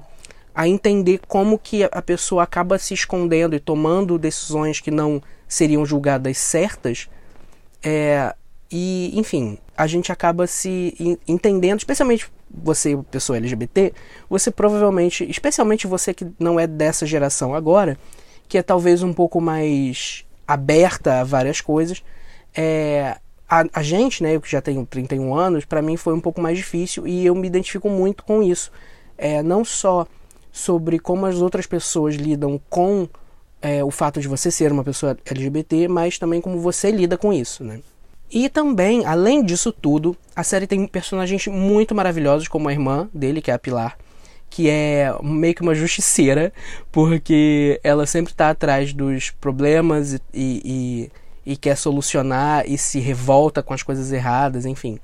a 0.56 0.68
entender 0.68 1.20
como 1.28 1.60
que 1.60 1.84
a 1.84 2.02
pessoa 2.02 2.44
acaba 2.44 2.80
se 2.80 2.94
escondendo 2.94 3.56
e 3.56 3.60
tomando 3.60 4.18
decisões 4.18 4.80
que 4.80 4.90
não 4.90 5.22
seriam 5.48 5.86
julgadas 5.86 6.38
certas. 6.38 7.10
É, 7.90 8.36
e, 8.70 9.18
enfim, 9.18 9.58
a 9.78 9.88
gente 9.88 10.12
acaba 10.12 10.46
se 10.46 11.18
entendendo, 11.26 11.80
especialmente 11.80 12.30
você, 12.52 12.98
pessoa 13.10 13.38
LGBT, 13.38 13.94
você 14.30 14.52
provavelmente, 14.52 15.24
especialmente 15.30 15.88
você 15.88 16.14
que 16.14 16.28
não 16.38 16.60
é 16.60 16.68
dessa 16.68 17.06
geração 17.06 17.56
agora, 17.56 17.98
que 18.50 18.58
é 18.58 18.62
talvez 18.62 19.04
um 19.04 19.14
pouco 19.14 19.40
mais 19.40 20.26
aberta 20.46 21.22
a 21.22 21.24
várias 21.24 21.62
coisas, 21.62 22.04
é, 22.54 23.16
a, 23.50 23.64
a, 23.72 23.82
gente, 23.82 24.22
né, 24.22 24.36
eu 24.36 24.42
que 24.42 24.52
já 24.52 24.62
tenho 24.62 24.86
31 24.86 25.34
anos, 25.34 25.64
para 25.64 25.82
mim 25.82 25.96
foi 25.96 26.14
um 26.14 26.20
pouco 26.20 26.42
mais 26.42 26.58
difícil 26.58 27.08
e 27.08 27.26
eu 27.26 27.34
me 27.36 27.48
identifico 27.48 27.90
muito 27.90 28.22
com 28.26 28.44
isso. 28.44 28.70
É, 29.18 29.42
não 29.42 29.64
só 29.64 30.06
sobre 30.52 31.00
como 31.00 31.26
as 31.26 31.38
outras 31.38 31.66
pessoas 31.66 32.16
lidam 32.16 32.60
com 32.70 33.08
é, 33.68 33.84
o 33.84 33.92
fato 33.92 34.20
de 34.20 34.28
você 34.28 34.50
ser 34.50 34.72
uma 34.72 34.84
pessoa 34.84 35.18
LGBT, 35.26 35.88
mas 35.88 36.18
também 36.18 36.42
como 36.42 36.60
você 36.60 36.92
lida 36.92 37.18
com 37.18 37.34
isso, 37.34 37.64
né? 37.64 37.80
E 38.30 38.50
também, 38.50 39.06
além 39.06 39.44
disso 39.44 39.72
tudo, 39.72 40.16
a 40.36 40.44
série 40.44 40.68
tem 40.68 40.86
personagens 40.86 41.48
muito 41.48 41.96
maravilhosos, 41.96 42.48
como 42.48 42.68
a 42.68 42.74
irmã 42.74 43.10
dele, 43.14 43.42
que 43.42 43.50
é 43.50 43.54
a 43.54 43.60
Pilar, 43.60 43.98
que 44.50 44.70
é 44.70 45.14
meio 45.24 45.56
que 45.56 45.62
uma 45.62 45.74
justiceira, 45.74 46.52
porque 46.92 47.80
ela 47.84 48.06
sempre 48.06 48.34
está 48.34 48.50
atrás 48.50 48.94
dos 48.94 49.32
problemas 49.32 50.14
e, 50.14 50.22
e, 50.34 51.12
e, 51.46 51.56
quer 51.56 51.78
solucionar 51.78 52.66
e 52.68 52.78
se 52.78 53.00
revolta 53.00 53.64
com 53.64 53.74
as 53.74 53.82
coisas 53.82 54.12
erradas, 54.12 54.66
enfim. 54.66 55.00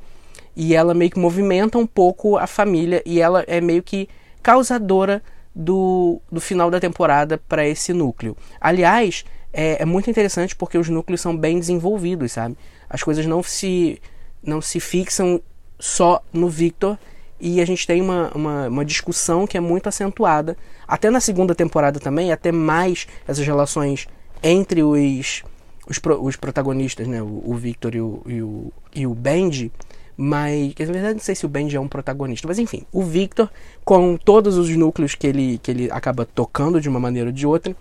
E 0.56 0.76
ela 0.76 0.94
meio 0.94 1.12
que 1.12 1.20
movimenta 1.20 1.78
um 1.78 1.88
pouco 1.88 2.38
a 2.38 2.46
família 2.46 3.02
e 3.06 3.22
ela 3.22 3.44
é 3.48 3.62
meio 3.62 3.82
que 3.82 4.10
causadora 4.42 5.24
do, 5.56 6.22
do 6.32 6.42
final 6.42 6.72
da 6.72 6.80
temporada 6.80 7.38
para 7.38 7.68
esse 7.68 7.94
núcleo. 7.94 8.36
Aliás, 8.60 9.24
é, 9.52 9.82
é 9.82 9.86
muito 9.86 10.10
interessante 10.10 10.56
porque 10.56 10.78
os 10.78 10.90
núcleos 10.90 11.22
são 11.22 11.38
bem 11.38 11.60
desenvolvidos, 11.60 12.32
sabe? 12.32 12.58
As 12.90 13.04
coisas 13.04 13.26
não 13.26 13.44
se, 13.44 14.02
não 14.42 14.62
se 14.62 14.80
fixam 14.80 15.42
só 15.80 16.24
no 16.32 16.50
Victor 16.50 16.98
e 17.40 17.62
a 17.62 17.66
gente 17.66 17.86
tem 17.86 18.02
uma, 18.02 18.32
uma, 18.34 18.68
uma, 18.68 18.86
discussão 18.86 19.46
que 19.46 19.58
é 19.58 19.60
muito 19.60 19.88
acentuada. 19.88 20.58
Até 20.88 21.10
na 21.10 21.20
segunda 21.20 21.54
temporada 21.54 22.00
também, 22.00 22.32
até 22.32 22.52
mais 22.52 23.06
essas 23.28 23.46
relações 23.46 24.08
entre 24.42 24.82
os, 24.82 25.44
os, 25.88 26.00
os 26.22 26.36
protagonistas, 26.36 27.08
né? 27.08 27.22
o, 27.22 27.44
o 27.46 27.54
Victor 27.56 27.96
e 27.96 28.02
o, 28.02 28.22
e 28.26 28.42
o, 28.42 28.74
e 28.96 29.08
o 29.08 29.14
Benji. 29.14 29.72
Mas, 30.16 30.74
na 30.80 30.86
verdade, 30.86 31.14
não 31.16 31.20
sei 31.20 31.34
se 31.36 31.46
o 31.46 31.50
Benji 31.50 31.76
é 31.76 31.80
um 31.80 31.88
protagonista, 31.88 32.48
mas 32.48 32.60
enfim, 32.60 32.86
o 32.92 33.02
Victor, 33.04 33.50
com 33.84 34.16
todos 34.16 34.58
os 34.58 34.70
núcleos 34.70 35.16
que 35.16 35.26
ele, 35.26 35.58
que 35.58 35.72
ele 35.72 35.90
acaba 35.92 36.26
tocando 36.26 36.80
de 36.80 36.88
uma 36.88 37.00
maneira 37.00 37.30
ou 37.30 37.34
de 37.34 37.48
outra, 37.48 37.76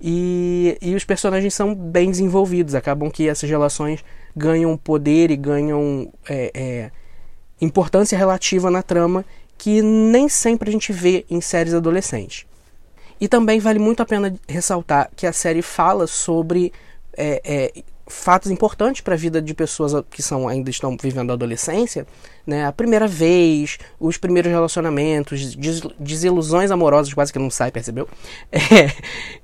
e, 0.00 0.76
e 0.80 0.94
os 0.94 1.04
personagens 1.04 1.54
são 1.54 1.74
bem 1.74 2.10
desenvolvidos, 2.10 2.74
acabam 2.74 3.10
que 3.10 3.28
essas 3.28 3.48
relações 3.48 4.04
ganham 4.34 4.76
poder 4.76 5.30
e 5.30 5.36
ganham 5.36 6.12
é, 6.28 6.50
é, 6.54 6.90
importância 7.60 8.18
relativa 8.18 8.70
na 8.70 8.82
trama 8.82 9.24
que 9.56 9.80
nem 9.80 10.28
sempre 10.28 10.70
a 10.70 10.72
gente 10.72 10.92
vê 10.92 11.24
em 11.30 11.40
séries 11.40 11.72
adolescentes. 11.72 12.44
E 13.20 13.28
também 13.28 13.60
vale 13.60 13.78
muito 13.78 14.02
a 14.02 14.04
pena 14.04 14.34
ressaltar 14.48 15.08
que 15.14 15.24
a 15.24 15.32
série 15.32 15.62
fala 15.62 16.08
sobre 16.08 16.72
é, 17.16 17.40
é, 17.44 17.82
fatos 18.06 18.50
importantes 18.50 19.00
para 19.00 19.14
a 19.14 19.16
vida 19.16 19.40
de 19.40 19.54
pessoas 19.54 19.92
que 20.10 20.22
são 20.22 20.48
ainda 20.48 20.70
estão 20.70 20.96
vivendo 21.00 21.30
a 21.30 21.34
adolescência, 21.34 22.06
né? 22.46 22.66
A 22.66 22.72
primeira 22.72 23.06
vez, 23.06 23.78
os 23.98 24.16
primeiros 24.16 24.50
relacionamentos, 24.50 25.54
des 25.54 25.82
desilusões 25.98 26.70
amorosas, 26.70 27.14
quase 27.14 27.32
que 27.32 27.38
não 27.38 27.50
sai, 27.50 27.70
percebeu? 27.70 28.08
É, 28.72 28.90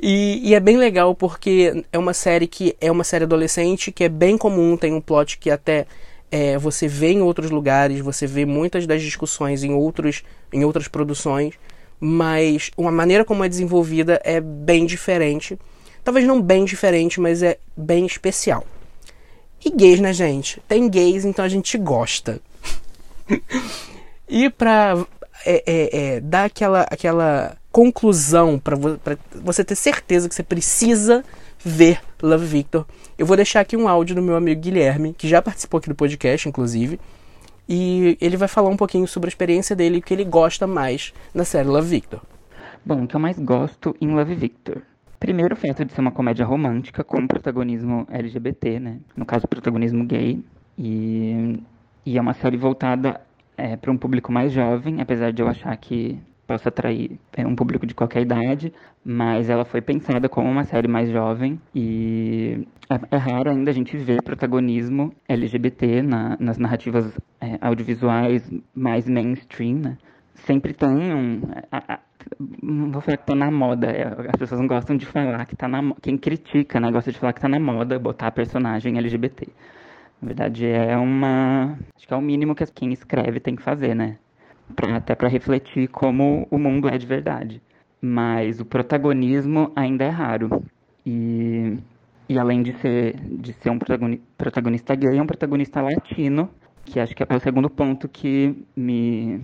e, 0.01 0.41
e, 0.51 0.55
é 0.55 0.61
bem 0.61 0.77
legal 0.77 1.15
porque 1.15 1.85
é 1.93 1.99
uma 1.99 2.15
série 2.15 2.47
que 2.47 2.75
é 2.81 2.91
uma 2.91 3.05
série 3.05 3.25
adolescente 3.25 3.93
que 3.93 4.05
é 4.05 4.09
bem 4.09 4.39
comum, 4.39 4.77
tem 4.77 4.93
um 4.93 5.01
plot 5.01 5.39
que 5.39 5.51
até 5.51 5.87
é, 6.31 6.57
você 6.57 6.89
vê 6.89 7.13
em 7.13 7.21
outros 7.21 7.51
lugares, 7.51 8.01
você 8.01 8.27
vê 8.27 8.47
muitas 8.47 8.87
das 8.87 9.03
discussões 9.03 9.63
em 9.65 9.73
outros 9.73 10.23
em 10.53 10.65
outras 10.65 10.89
produções, 10.89 11.55
mas 12.01 12.71
uma 12.77 12.91
maneira 12.91 13.25
como 13.25 13.45
é 13.45 13.49
desenvolvida 13.49 14.21
é 14.25 14.41
bem 14.41 14.87
diferente 14.87 15.59
Talvez 16.09 16.27
não 16.27 16.41
bem 16.41 16.65
diferente, 16.65 17.21
mas 17.21 17.43
é 17.43 17.59
bem 17.77 18.07
especial. 18.07 18.65
E 19.63 19.71
gays, 19.71 20.01
né, 20.01 20.11
gente? 20.15 20.59
Tem 20.67 20.89
gays, 20.89 21.27
então 21.27 21.45
a 21.45 21.49
gente 21.51 21.77
gosta. 21.77 22.41
e 24.27 24.49
pra 24.49 25.05
é, 25.45 25.63
é, 25.67 25.99
é, 26.17 26.21
dar 26.21 26.45
aquela, 26.45 26.87
aquela 26.91 27.59
conclusão 27.71 28.59
para 28.59 28.75
vo 28.75 28.99
você 29.35 29.63
ter 29.63 29.75
certeza 29.75 30.31
que 30.31 30.35
você 30.35 30.43
precisa 30.43 31.23
ver 31.59 32.01
Love 32.23 32.47
Victor, 32.47 32.87
eu 33.19 33.27
vou 33.27 33.37
deixar 33.37 33.61
aqui 33.61 33.77
um 33.77 33.87
áudio 33.87 34.17
do 34.17 34.23
meu 34.23 34.35
amigo 34.35 34.63
Guilherme, 34.63 35.13
que 35.13 35.29
já 35.29 35.43
participou 35.43 35.77
aqui 35.77 35.91
do 35.91 35.95
podcast, 35.95 36.49
inclusive. 36.49 36.99
E 37.69 38.17
ele 38.19 38.39
vai 38.39 38.49
falar 38.49 38.71
um 38.71 38.79
pouquinho 38.79 39.07
sobre 39.07 39.27
a 39.27 39.33
experiência 39.33 39.77
dele 39.77 39.97
e 39.97 39.99
o 39.99 40.03
que 40.03 40.15
ele 40.15 40.25
gosta 40.25 40.67
mais 40.67 41.13
na 41.35 41.45
série 41.45 41.69
Love 41.69 41.91
Victor. 41.91 42.23
Bom, 42.83 43.05
o 43.05 43.07
que 43.07 43.15
eu 43.15 43.21
mais 43.21 43.39
gosto 43.39 43.95
em 44.01 44.15
Love 44.15 44.35
Victor 44.35 44.81
Primeiro, 45.19 45.55
o 45.55 45.57
fato 45.57 45.85
de 45.85 45.93
ser 45.93 46.01
uma 46.01 46.13
comédia 46.13 46.47
romântica 46.47 47.03
com 47.03 47.27
protagonismo 47.27 48.07
LGBT, 48.11 48.79
né? 48.79 49.01
No 49.17 49.27
caso, 49.27 49.49
protagonismo 49.49 50.05
gay. 50.05 50.43
E, 50.79 51.61
e 52.07 52.17
é 52.17 52.21
uma 52.21 52.35
série 52.35 52.57
voltada 52.57 53.21
é, 53.57 53.77
para 53.77 53.91
um 53.91 53.99
público 53.99 54.31
mais 54.31 54.53
jovem, 54.53 55.01
apesar 55.01 55.33
de 55.33 55.43
eu 55.43 55.49
achar 55.49 55.77
que 55.77 56.21
possa 56.47 56.71
atrair 56.71 57.19
é, 57.37 57.47
um 57.47 57.55
público 57.55 57.87
de 57.87 57.95
qualquer 57.95 58.23
idade, 58.23 58.73
mas 59.05 59.51
ela 59.51 59.67
foi 59.67 59.83
pensada 59.83 60.31
como 60.31 60.49
uma 60.49 60.65
série 60.65 60.89
mais 60.89 61.11
jovem 61.11 61.61
e 61.75 62.67
é, 62.89 63.17
é 63.17 63.19
raro 63.19 63.51
ainda 63.51 63.71
a 63.71 63.75
gente 63.75 63.95
ver 63.99 64.23
protagonismo 64.23 65.13
LGBT 65.29 66.01
na, 66.01 66.39
nas 66.41 66.57
narrativas 66.57 67.13
é, 67.39 67.59
audiovisuais 67.61 68.51
mais 68.75 69.07
mainstream, 69.07 69.79
né? 69.79 69.99
Sempre 70.47 70.73
tem 70.73 70.89
um, 70.89 71.43
a, 71.71 71.99
não 72.63 72.91
vou 72.91 73.01
falar 73.01 73.17
que 73.17 73.27
tá 73.27 73.35
na 73.35 73.51
moda. 73.51 73.87
É, 73.89 74.05
as 74.29 74.37
pessoas 74.37 74.61
não 74.61 74.67
gostam 74.67 74.97
de 74.97 75.07
falar 75.07 75.45
que 75.47 75.57
tá 75.57 75.69
na 75.69 75.95
Quem 76.01 76.17
critica, 76.17 76.81
né? 76.81 76.91
Gosta 76.91 77.13
de 77.13 77.19
falar 77.19 77.33
que 77.33 77.41
tá 77.41 77.49
na 77.49 77.59
moda 77.59 77.99
botar 77.99 78.31
personagem 78.31 78.99
LGBT. 78.99 79.49
Na 80.21 80.27
verdade, 80.27 80.67
é 80.67 80.97
uma. 80.97 81.79
Acho 81.97 82.07
que 82.07 82.13
é 82.15 82.17
o 82.17 82.21
mínimo 82.21 82.55
que 82.55 82.67
quem 82.67 82.93
escreve 82.93 83.41
tem 83.41 83.55
que 83.55 83.63
fazer, 83.63 83.95
né? 83.95 84.19
Pra, 84.75 84.97
até 84.97 85.15
para 85.15 85.29
refletir 85.29 85.89
como 85.89 86.47
o 86.51 86.59
mundo 86.59 86.89
é 86.89 86.99
de 86.99 87.07
verdade. 87.07 87.63
Mas 88.01 88.61
o 88.61 88.65
protagonismo 88.65 89.73
ainda 89.75 90.05
é 90.05 90.11
raro. 90.11 90.63
E, 91.07 91.79
e 92.29 92.39
além 92.39 92.63
de 92.63 92.73
ser, 92.75 93.17
de 93.17 93.53
ser 93.55 93.71
um 93.71 93.79
protagonista 94.37 94.95
gay, 94.95 95.17
é 95.17 95.23
um 95.23 95.27
protagonista 95.27 95.81
latino, 95.81 96.51
que 96.85 97.01
acho 97.01 97.15
que 97.15 97.23
é 97.23 97.27
o 97.35 97.41
segundo 97.41 97.71
ponto 97.71 98.09
que 98.09 98.55
me 98.77 99.41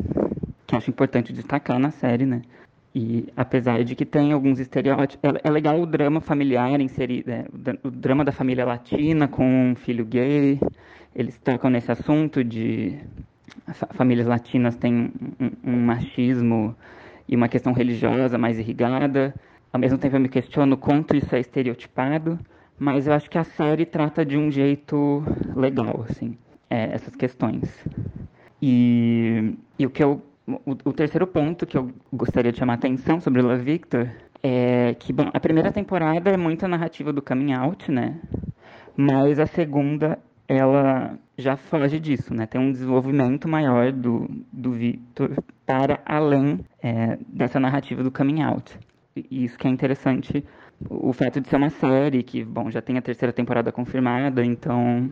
que 0.66 0.74
acho 0.74 0.90
importante 0.90 1.32
destacar 1.32 1.78
na 1.78 1.90
série, 1.90 2.26
né? 2.26 2.42
E 2.94 3.26
apesar 3.36 3.82
de 3.82 3.96
que 3.96 4.04
tem 4.04 4.32
alguns 4.32 4.60
estereótipos, 4.60 5.34
é, 5.34 5.48
é 5.48 5.50
legal 5.50 5.80
o 5.80 5.86
drama 5.86 6.20
familiar 6.20 6.80
inserir, 6.80 7.24
né? 7.26 7.44
o 7.82 7.90
drama 7.90 8.24
da 8.24 8.30
família 8.30 8.64
latina 8.64 9.26
com 9.26 9.44
um 9.44 9.74
filho 9.74 10.04
gay. 10.04 10.60
Eles 11.14 11.36
tocam 11.38 11.70
nesse 11.70 11.90
assunto 11.90 12.44
de 12.44 12.96
famílias 13.94 14.26
latinas 14.26 14.76
têm 14.76 15.12
um, 15.40 15.50
um, 15.64 15.76
machismo 15.76 16.74
e 17.28 17.34
uma 17.34 17.48
questão 17.48 17.72
religiosa 17.72 18.38
mais 18.38 18.58
irrigada. 18.58 19.34
Ao 19.72 19.80
mesmo 19.80 19.98
tempo 19.98 20.14
eu 20.14 20.20
me 20.20 20.28
questiono 20.28 20.76
quanto 20.76 21.16
isso 21.16 21.34
é 21.34 21.40
estereotipado, 21.40 22.38
mas 22.78 23.06
eu 23.06 23.12
acho 23.12 23.28
que 23.28 23.38
a 23.38 23.44
série 23.44 23.84
trata 23.84 24.24
de 24.24 24.36
um 24.36 24.50
jeito 24.50 25.24
legal, 25.56 26.04
assim, 26.08 26.36
é, 26.70 26.94
essas 26.94 27.14
questões. 27.16 27.68
E, 28.62 29.54
e 29.78 29.84
o 29.84 29.90
que 29.90 30.02
eu 30.02 30.22
o, 30.46 30.72
o, 30.84 30.92
terceiro 30.92 31.26
ponto 31.26 31.66
que 31.66 31.76
eu 31.76 31.90
gostaria 32.12 32.52
de 32.52 32.58
chamar 32.58 32.74
a 32.74 32.76
atenção 32.76 33.20
sobre 33.20 33.40
Love 33.40 33.62
Victor 33.62 34.10
é 34.42 34.94
que, 34.94 35.12
bom, 35.12 35.30
a 35.32 35.40
primeira 35.40 35.72
temporada 35.72 36.30
é 36.30 36.36
muito 36.36 36.64
a 36.64 36.68
narrativa 36.68 37.12
do 37.12 37.22
coming 37.22 37.54
out, 37.54 37.90
né? 37.90 38.20
Mas 38.94 39.38
a 39.38 39.46
segunda, 39.46 40.18
ela 40.46 41.18
já 41.38 41.56
foge 41.56 41.98
disso, 41.98 42.34
né? 42.34 42.46
Tem 42.46 42.60
um 42.60 42.70
desenvolvimento 42.70 43.48
maior 43.48 43.90
do, 43.90 44.28
do 44.52 44.72
Victor 44.72 45.42
para 45.64 46.00
além 46.04 46.60
é, 46.82 47.18
dessa 47.26 47.58
narrativa 47.58 48.02
do 48.02 48.10
coming 48.10 48.42
out. 48.42 48.78
E 49.16 49.44
isso 49.44 49.56
que 49.56 49.66
é 49.66 49.70
interessante, 49.70 50.44
o 50.90 51.12
fato 51.12 51.40
de 51.40 51.48
ser 51.48 51.56
uma 51.56 51.70
série 51.70 52.22
que, 52.22 52.44
bom, 52.44 52.70
já 52.70 52.82
tem 52.82 52.98
a 52.98 53.02
terceira 53.02 53.32
temporada 53.32 53.72
confirmada, 53.72 54.44
então 54.44 55.10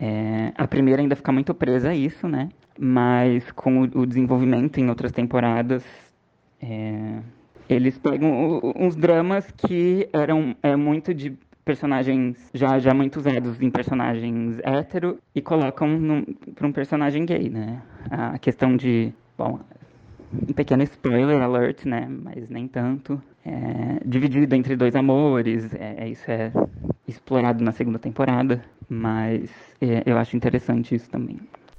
é, 0.00 0.52
a 0.56 0.66
primeira 0.66 1.02
ainda 1.02 1.14
fica 1.14 1.30
muito 1.30 1.52
presa 1.54 1.90
a 1.90 1.94
isso, 1.94 2.26
né? 2.26 2.48
Mas 2.78 3.50
com 3.52 3.82
o, 3.82 4.00
o 4.00 4.06
desenvolvimento 4.06 4.78
em 4.78 4.88
outras 4.88 5.12
temporadas, 5.12 5.84
é, 6.62 7.18
eles 7.68 7.98
pegam 7.98 8.60
uns 8.74 8.96
dramas 8.96 9.50
que 9.50 10.08
eram 10.12 10.56
é, 10.62 10.74
muito 10.74 11.12
de 11.12 11.36
personagens 11.62 12.50
já, 12.54 12.78
já 12.78 12.94
muito 12.94 13.18
usados 13.18 13.60
em 13.60 13.70
personagens 13.70 14.58
hétero 14.62 15.18
e 15.34 15.42
colocam 15.42 16.24
para 16.54 16.66
um 16.66 16.72
personagem 16.72 17.26
gay, 17.26 17.50
né? 17.50 17.82
A 18.10 18.38
questão 18.38 18.74
de, 18.76 19.12
bom, 19.36 19.60
um 20.32 20.52
pequeno 20.54 20.82
spoiler 20.82 21.42
alert, 21.42 21.84
né? 21.84 22.08
Mas 22.08 22.48
nem 22.48 22.66
tanto. 22.66 23.20
É, 23.44 24.02
dividido 24.04 24.54
entre 24.54 24.76
dois 24.76 24.96
amores, 24.96 25.74
é, 25.74 26.04
é 26.04 26.08
isso 26.08 26.30
é 26.30 26.52
explorado 27.06 27.62
na 27.62 27.72
segunda 27.72 27.98
temporada, 27.98 28.62
mas 28.90 29.48
é, 29.80 30.02
eu 30.04 30.18
acho 30.18 30.36
interessante 30.36 30.94
isso 30.94 31.08
também. 31.08 31.38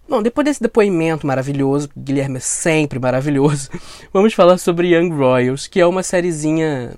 Bom, 0.09 0.21
depois 0.21 0.45
desse 0.45 0.61
depoimento 0.61 1.27
maravilhoso, 1.27 1.89
Guilherme 1.95 2.37
é 2.37 2.39
sempre 2.39 2.97
maravilhoso, 2.97 3.69
vamos 4.11 4.33
falar 4.33 4.57
sobre 4.57 4.95
Young 4.95 5.09
Royals, 5.09 5.67
que 5.67 5.79
é 5.79 5.85
uma 5.85 6.01
sériezinha 6.01 6.95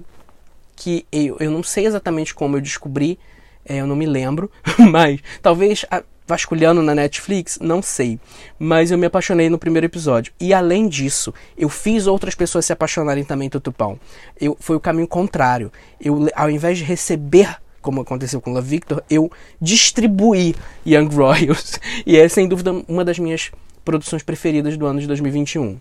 que 0.75 1.05
eu, 1.11 1.37
eu 1.39 1.51
não 1.51 1.61
sei 1.61 1.85
exatamente 1.85 2.33
como 2.33 2.57
eu 2.57 2.61
descobri 2.61 3.19
é, 3.65 3.77
eu 3.77 3.87
não 3.87 3.95
me 3.95 4.05
lembro, 4.05 4.51
mas 4.91 5.19
talvez 5.41 5.85
a, 5.89 6.03
vasculhando 6.27 6.81
na 6.81 6.93
Netflix, 6.93 7.59
não 7.61 7.81
sei. 7.81 8.19
Mas 8.59 8.91
eu 8.91 8.97
me 8.97 9.05
apaixonei 9.05 9.49
no 9.49 9.57
primeiro 9.57 9.85
episódio. 9.85 10.33
E 10.39 10.53
além 10.53 10.87
disso, 10.87 11.33
eu 11.57 11.69
fiz 11.69 12.07
outras 12.07 12.35
pessoas 12.35 12.65
se 12.65 12.73
apaixonarem 12.73 13.23
também 13.23 13.49
do 13.49 13.59
Tupão. 13.59 13.99
Eu, 14.39 14.57
foi 14.59 14.75
o 14.75 14.79
caminho 14.79 15.07
contrário. 15.07 15.71
Eu, 15.99 16.27
ao 16.35 16.49
invés 16.49 16.77
de 16.77 16.83
receber 16.83 17.57
como 17.83 18.01
aconteceu 18.01 18.41
com 18.41 18.51
La 18.51 18.61
Victor, 18.61 19.03
eu 19.09 19.31
distribuí 19.61 20.55
Young 20.85 21.13
Royals. 21.13 21.79
E 22.05 22.17
é 22.17 22.27
sem 22.27 22.47
dúvida 22.47 22.71
uma 22.87 23.05
das 23.05 23.19
minhas 23.19 23.51
produções 23.85 24.23
preferidas 24.23 24.75
do 24.77 24.87
ano 24.87 24.99
de 24.99 25.05
2021. 25.07 25.77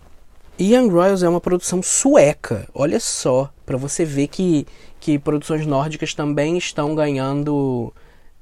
E 0.59 0.75
Young 0.75 0.89
Royals 0.89 1.23
é 1.23 1.29
uma 1.29 1.41
produção 1.41 1.81
sueca. 1.81 2.67
Olha 2.75 2.99
só, 2.99 3.51
para 3.65 3.77
você 3.77 4.05
ver 4.05 4.27
que, 4.27 4.67
que 4.99 5.17
produções 5.17 5.65
nórdicas 5.65 6.13
também 6.13 6.57
estão 6.57 6.93
ganhando 6.93 7.91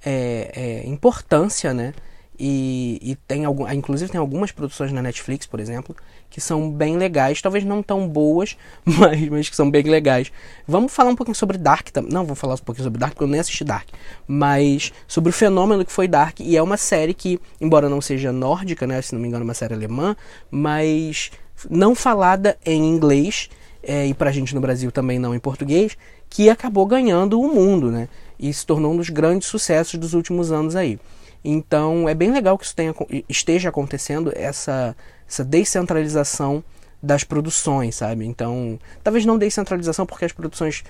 é, 0.04 0.52
é, 0.84 0.90
importância, 0.90 1.74
né? 1.74 1.94
E, 2.44 2.98
e, 3.04 3.16
tem 3.16 3.46
algum, 3.46 3.72
inclusive 3.72 4.12
tem 4.12 4.20
algumas 4.20 4.52
produções 4.52 4.92
na 4.92 5.00
Netflix, 5.00 5.46
por 5.46 5.60
exemplo, 5.60 5.96
que 6.28 6.42
são 6.42 6.72
bem 6.72 6.98
legais, 6.98 7.40
talvez 7.40 7.64
não 7.64 7.84
tão 7.84 8.08
boas, 8.08 8.58
mas, 8.84 9.30
mas 9.30 9.48
que 9.48 9.56
são 9.56 9.70
bem 9.70 9.84
legais. 9.84 10.32
Vamos 10.68 10.92
falar 10.92 11.12
um 11.12 11.16
pouquinho 11.16 11.36
sobre 11.36 11.60
Dark 11.60 11.90
também. 11.90 12.12
Não, 12.12 12.26
vou 12.26 12.36
falar 12.36 12.56
um 12.56 12.58
pouquinho 12.58 12.86
sobre 12.86 13.00
Dark, 13.00 13.14
porque 13.14 13.26
eu 13.26 13.28
nem 13.28 13.40
assisti 13.40 13.64
Dark. 13.64 13.90
Mas 14.28 14.92
sobre 15.08 15.30
o 15.30 15.34
fenômeno 15.34 15.86
que 15.86 15.92
foi 15.92 16.08
Dark. 16.08 16.40
E 16.40 16.58
é 16.58 16.64
uma 16.64 16.78
série 16.78 17.14
que, 17.14 17.40
embora 17.62 17.88
não 17.88 18.02
seja 18.02 18.32
nórdica, 18.32 18.88
né? 18.88 19.00
Se 19.04 19.14
não 19.14 19.22
me 19.22 19.28
engano, 19.28 19.44
é 19.44 19.48
uma 19.48 19.54
série 19.54 19.76
alemã, 19.76 20.16
mas 20.50 21.30
não 21.70 21.94
falada 21.94 22.58
em 22.66 22.84
inglês, 22.90 23.52
é, 23.84 24.08
e 24.08 24.16
pra 24.16 24.32
gente 24.32 24.56
no 24.56 24.62
Brasil 24.62 24.92
também 24.92 25.20
não 25.20 25.36
em 25.36 25.40
português, 25.40 25.96
que 26.28 26.50
acabou 26.50 26.88
ganhando 26.88 27.40
o 27.40 27.54
mundo, 27.54 27.92
né? 27.92 28.10
E 28.40 28.52
se 28.52 28.66
tornou 28.66 28.94
um 28.94 28.98
dos 28.98 29.10
grandes 29.10 29.48
sucessos 29.48 30.00
dos 30.00 30.16
últimos 30.16 30.52
anos 30.52 30.76
aí. 30.76 31.00
Então 31.44 32.08
é 32.08 32.14
bem 32.14 32.32
legal 32.32 32.58
que 32.58 32.66
isso 32.66 32.76
tenha, 32.76 32.94
esteja 33.28 33.70
acontecendo, 33.70 34.32
essa, 34.36 34.96
essa 35.28 35.44
descentralização 35.44 36.64
das 37.02 37.24
produções, 37.24 37.96
sabe? 37.96 38.26
Então, 38.26 38.80
talvez 39.04 39.26
não 39.26 39.38
descentralização 39.38 40.06
porque 40.06 40.26
as 40.26 40.32
produções 40.32 40.84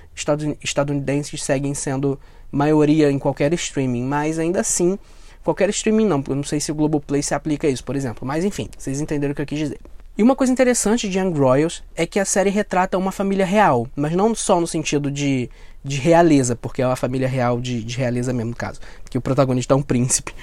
estadunidenses 0.62 1.41
seguem 1.41 1.74
sendo 1.74 2.20
maioria 2.51 3.10
em 3.10 3.17
qualquer 3.17 3.53
streaming, 3.53 4.03
mas 4.03 4.38
ainda 4.38 4.60
assim, 4.60 5.00
qualquer 5.41 5.70
streaming 5.70 6.05
não, 6.05 6.22
eu 6.27 6.36
não 6.36 6.43
sei 6.43 6.60
se 6.60 6.72
o 6.72 6.75
Globoplay 6.75 7.24
se 7.24 7.34
aplica 7.34 7.65
a 7.65 7.70
isso, 7.70 7.84
por 7.84 7.96
exemplo. 7.96 8.27
Mas 8.27 8.43
enfim, 8.43 8.70
vocês 8.77 9.00
entenderam 9.00 9.31
o 9.31 9.36
que 9.36 9.41
eu 9.41 9.46
quis 9.46 9.60
dizer. 9.60 9.79
E 10.17 10.24
uma 10.24 10.36
coisa 10.36 10.51
interessante 10.51 11.08
de 11.08 11.17
Young 11.17 11.31
Royals 11.31 11.81
é 11.96 12.05
que 12.05 12.20
a 12.20 12.25
série 12.25 12.50
retrata 12.50 12.98
uma 12.98 13.13
família 13.13 13.46
real, 13.46 13.88
mas 13.96 14.12
não 14.12 14.36
só 14.36 14.60
no 14.60 14.67
sentido 14.67 15.10
de 15.10 15.50
de 15.84 15.98
realeza, 15.98 16.56
porque 16.56 16.82
é 16.82 16.88
uma 16.88 16.96
família 16.96 17.28
real 17.28 17.60
de, 17.60 17.84
de 17.84 17.98
realeza 17.98 18.32
mesmo, 18.32 18.52
no 18.52 18.56
caso. 18.56 18.80
Porque 19.04 19.18
o 19.18 19.22
protagonista 19.22 19.74
é 19.74 19.78
um 19.78 19.82
príncipe. 19.82 20.34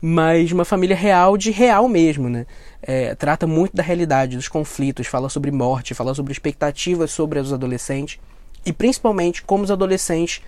Mas 0.00 0.52
uma 0.52 0.64
família 0.64 0.96
real 0.96 1.36
de 1.36 1.50
real 1.50 1.88
mesmo, 1.88 2.28
né? 2.28 2.46
É, 2.82 3.14
trata 3.14 3.46
muito 3.46 3.74
da 3.74 3.82
realidade, 3.82 4.36
dos 4.36 4.48
conflitos, 4.48 5.06
fala 5.06 5.28
sobre 5.28 5.50
morte, 5.50 5.94
fala 5.94 6.14
sobre 6.14 6.32
expectativas 6.32 7.10
sobre 7.10 7.38
os 7.38 7.52
adolescentes. 7.52 8.18
E 8.66 8.72
principalmente 8.72 9.42
como 9.42 9.64
os 9.64 9.70
adolescentes 9.70 10.42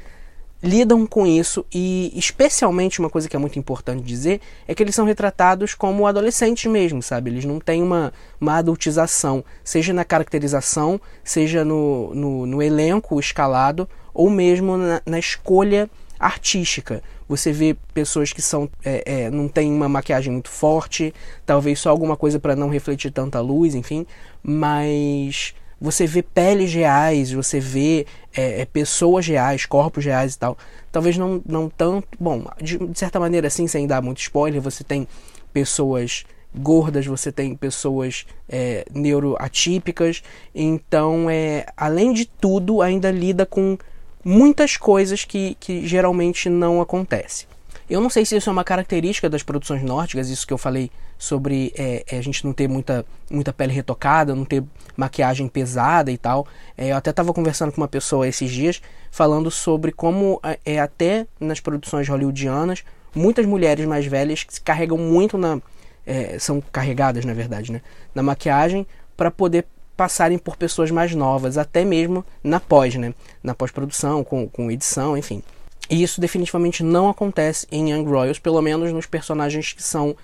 lidam 0.64 1.07
com 1.07 1.27
isso 1.27 1.64
e 1.72 2.11
especialmente 2.16 2.98
uma 2.98 3.11
coisa 3.11 3.29
que 3.29 3.37
é 3.37 3.38
muito 3.38 3.59
importante 3.59 4.03
dizer 4.03 4.40
é 4.66 4.74
que 4.74 4.83
eles 4.83 4.94
são 4.94 5.05
retratados 5.05 5.74
como 5.74 6.07
adolescentes 6.07 6.70
mesmo, 6.70 7.03
sabe? 7.03 7.31
Eles 7.31 7.44
não 7.44 7.61
têm 7.61 7.83
uma, 7.83 8.12
uma 8.40 8.57
adultização, 8.57 9.44
seja 9.62 9.92
na 9.92 10.05
caracterização, 10.05 10.98
seja 11.22 11.64
no, 11.66 12.14
no, 12.14 12.46
no 12.46 12.62
elenco 12.62 13.20
escalado 13.20 13.87
ou 14.14 14.31
mesmo 14.31 14.79
na, 14.79 15.03
na 15.05 15.18
escolha 15.18 15.90
artística. 16.18 17.03
Você 17.29 17.53
vê 17.53 17.77
pessoas 17.92 18.33
que 18.33 18.40
são 18.40 18.68
é, 18.83 19.24
é, 19.24 19.31
não 19.31 19.48
tem 19.48 19.70
uma 19.70 19.88
maquiagem 19.88 20.33
muito 20.33 20.48
forte, 20.48 21.12
talvez 21.44 21.79
só 21.79 21.90
alguma 21.90 22.16
coisa 22.16 22.38
para 22.38 22.57
não 22.57 22.70
refletir 22.70 23.11
tanta 23.11 23.38
luz, 23.40 23.74
enfim, 23.74 24.07
mas 24.42 25.55
você 25.81 26.07
vê 26.07 26.22
peles 26.22 26.72
reais, 26.72 27.33
você 27.33 27.61
vê 27.61 28.07
é, 28.36 28.62
é, 28.62 28.64
pessoas 28.64 29.26
reais, 29.26 29.64
corpos 29.64 30.04
reais 30.04 30.34
e 30.34 30.38
tal. 30.38 30.58
Talvez 30.90 31.16
não, 31.16 31.40
não 31.46 31.68
tanto. 31.68 32.08
Bom, 32.18 32.44
de, 32.60 32.78
de, 32.78 32.98
certa 32.98 33.20
maneira, 33.20 33.46
assim, 33.46 33.66
sem 33.66 33.86
dar 33.86 34.02
muito 34.02 34.20
spoiler, 34.20 34.60
você 34.60 34.82
tem 34.82 35.06
pessoas 35.52 36.24
gordas, 36.56 37.06
você 37.06 37.32
tem 37.32 37.54
pessoas 37.56 38.26
é, 38.48 38.84
neuroatípicas. 38.92 40.22
Então, 40.54 41.28
é, 41.30 41.66
além 41.76 42.12
de 42.12 42.26
tudo, 42.26 42.82
ainda 42.82 43.10
lida 43.10 43.46
com 43.46 43.78
muitas 44.24 44.76
coisas 44.76 45.24
que, 45.24 45.56
que 45.60 45.86
geralmente 45.86 46.48
não 46.48 46.80
acontecem. 46.80 47.46
Eu 47.88 48.00
não 48.00 48.08
sei 48.08 48.24
se 48.24 48.36
isso 48.36 48.48
é 48.48 48.52
uma 48.52 48.64
característica 48.64 49.28
das 49.28 49.42
produções 49.42 49.82
nórdicas, 49.82 50.30
isso 50.30 50.46
que 50.46 50.52
eu 50.52 50.58
falei 50.58 50.90
sobre 51.18 51.72
é, 51.77 52.05
é, 52.11 52.18
a 52.18 52.22
gente 52.22 52.44
não 52.44 52.53
ter 52.53 52.68
muita, 52.68 53.05
muita 53.31 53.53
pele 53.53 53.72
retocada, 53.72 54.35
não 54.35 54.44
ter 54.44 54.62
maquiagem 54.96 55.48
pesada 55.48 56.11
e 56.11 56.18
tal. 56.18 56.46
É, 56.77 56.92
eu 56.92 56.96
até 56.96 57.11
estava 57.11 57.33
conversando 57.33 57.72
com 57.72 57.81
uma 57.81 57.88
pessoa 57.88 58.29
esses 58.29 58.50
dias 58.50 58.83
falando 59.11 59.50
sobre 59.50 59.92
como 59.92 60.40
é, 60.42 60.59
é 60.64 60.81
até 60.81 61.27
nas 61.40 61.61
produções 61.61 62.09
hollywoodianas 62.09 62.85
muitas 63.14 63.46
mulheres 63.46 63.87
mais 63.87 64.07
velhas 64.07 64.44
se 64.48 64.61
carregam 64.61 64.98
muito 64.98 65.38
na 65.38 65.61
é, 66.07 66.38
são 66.38 66.61
carregadas 66.61 67.24
na 67.24 67.33
verdade, 67.33 67.72
né, 67.72 67.81
na 68.14 68.22
maquiagem 68.22 68.87
para 69.16 69.31
poder 69.31 69.66
passarem 69.96 70.37
por 70.37 70.57
pessoas 70.57 70.90
mais 70.90 71.14
novas, 71.14 71.57
até 71.57 71.85
mesmo 71.85 72.24
na 72.42 72.59
pós, 72.59 72.96
né? 72.96 73.14
Na 73.40 73.55
pós-produção, 73.55 74.24
com, 74.24 74.48
com 74.48 74.68
edição, 74.68 75.16
enfim. 75.16 75.40
E 75.88 76.03
isso 76.03 76.20
definitivamente 76.20 76.83
não 76.83 77.09
acontece 77.09 77.66
em 77.70 77.92
Young 77.92 78.05
Royals, 78.05 78.40
pelo 78.40 78.61
menos 78.61 78.92
nos 78.92 79.07
personagens 79.07 79.72
que 79.72 79.83
são 79.83 80.16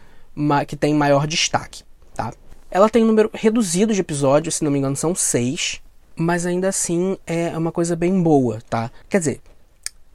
que 0.67 0.77
têm 0.77 0.95
maior 0.95 1.27
destaque, 1.27 1.83
tá? 2.15 2.33
Ela 2.71 2.89
tem 2.89 3.03
um 3.03 3.07
número 3.07 3.31
reduzido 3.33 3.93
de 3.93 4.01
episódios, 4.01 4.57
se 4.57 4.65
não 4.65 4.71
me 4.71 4.79
engano 4.79 4.97
são 4.97 5.15
seis, 5.15 5.81
mas 6.15 6.47
ainda 6.47 6.69
assim 6.69 7.17
é 7.27 7.57
uma 7.57 7.73
coisa 7.73 7.97
bem 7.97 8.23
boa, 8.23 8.61
tá? 8.69 8.91
Quer 9.09 9.19
dizer, 9.19 9.41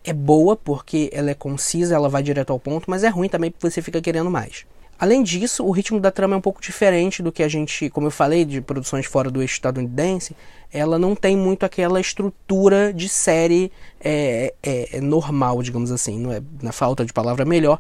é 0.04 0.14
boa 0.14 0.56
porque 0.56 1.10
ela 1.12 1.32
é 1.32 1.34
concisa, 1.34 1.96
ela 1.96 2.08
vai 2.08 2.24
direto 2.24 2.52
ao 2.52 2.60
ponto, 2.60 2.90
mas 2.90 3.04
é 3.04 3.10
ruim 3.10 3.28
também 3.28 3.52
porque 3.52 3.70
você 3.70 3.82
fica 3.82 4.02
querendo 4.02 4.30
mais. 4.30 4.66
Além 4.98 5.24
disso, 5.24 5.66
o 5.66 5.72
ritmo 5.72 6.00
da 6.00 6.10
trama 6.10 6.36
é 6.36 6.38
um 6.38 6.42
pouco 6.42 6.62
diferente 6.62 7.22
do 7.22 7.32
que 7.32 7.44
a 7.44 7.50
gente, 7.50 7.90
como 7.90 8.08
eu 8.08 8.12
falei, 8.12 8.46
de 8.46 8.62
produções 8.62 9.06
fora 9.06 9.30
do 9.30 9.42
eixo 9.42 9.56
estadunidense. 9.56 10.34
Ela 10.72 10.98
não 10.98 11.16
tem 11.16 11.36
muito 11.36 11.66
aquela 11.66 12.00
estrutura 12.00 12.94
de 12.94 13.10
série 13.10 13.72
é, 14.00 14.54
é, 14.64 14.98
é 14.98 15.02
normal, 15.02 15.62
digamos 15.62 15.92
assim, 15.92 16.18
não 16.18 16.32
é 16.32 16.42
na 16.62 16.72
falta 16.72 17.04
de 17.04 17.12
palavra 17.12 17.44
melhor, 17.44 17.80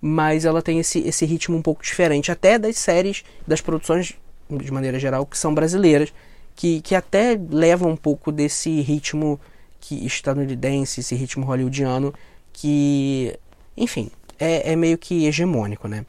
mas 0.00 0.44
ela 0.44 0.62
tem 0.62 0.78
esse, 0.78 1.00
esse 1.00 1.26
ritmo 1.26 1.56
um 1.56 1.62
pouco 1.62 1.82
diferente, 1.82 2.32
até 2.32 2.58
das 2.58 2.76
séries, 2.76 3.22
das 3.46 3.60
produções 3.60 4.14
de 4.48 4.72
maneira 4.72 4.98
geral, 4.98 5.26
que 5.26 5.36
são 5.36 5.54
brasileiras, 5.54 6.12
que, 6.56 6.80
que 6.80 6.94
até 6.94 7.38
levam 7.50 7.90
um 7.90 7.96
pouco 7.96 8.32
desse 8.32 8.80
ritmo 8.80 9.38
que 9.80 10.06
estadunidense, 10.06 11.00
esse 11.00 11.14
ritmo 11.14 11.44
hollywoodiano, 11.44 12.14
que, 12.52 13.36
enfim, 13.76 14.10
é, 14.38 14.72
é 14.72 14.76
meio 14.76 14.98
que 14.98 15.26
hegemônico, 15.26 15.86
né? 15.86 16.04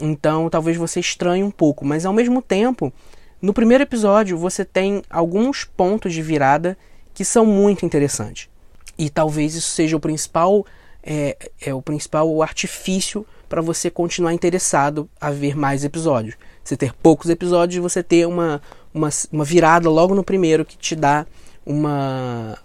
Então 0.00 0.48
talvez 0.48 0.76
você 0.76 1.00
estranhe 1.00 1.42
um 1.42 1.50
pouco, 1.50 1.84
mas 1.84 2.06
ao 2.06 2.12
mesmo 2.12 2.40
tempo, 2.40 2.92
no 3.40 3.52
primeiro 3.52 3.82
episódio 3.82 4.36
você 4.36 4.64
tem 4.64 5.02
alguns 5.10 5.64
pontos 5.64 6.12
de 6.12 6.22
virada 6.22 6.76
que 7.12 7.24
são 7.24 7.44
muito 7.44 7.84
interessantes. 7.84 8.48
E 8.98 9.08
talvez 9.08 9.54
isso 9.54 9.70
seja 9.70 9.96
o 9.96 10.00
principal 10.00 10.64
é, 11.02 11.36
é 11.60 11.74
o 11.74 11.82
principal 11.82 12.42
artifício 12.42 13.26
para 13.48 13.60
você 13.60 13.90
continuar 13.90 14.32
interessado 14.32 15.08
a 15.20 15.30
ver 15.30 15.56
mais 15.56 15.84
episódios. 15.84 16.36
Você 16.62 16.76
ter 16.76 16.92
poucos 16.94 17.28
episódios 17.30 17.76
e 17.76 17.80
você 17.80 18.02
ter 18.02 18.26
uma, 18.26 18.62
uma, 18.94 19.08
uma 19.32 19.44
virada 19.44 19.90
logo 19.90 20.14
no 20.14 20.22
primeiro 20.22 20.64
que 20.64 20.76
te 20.76 20.94
dá 20.94 21.26
uma. 21.66 22.56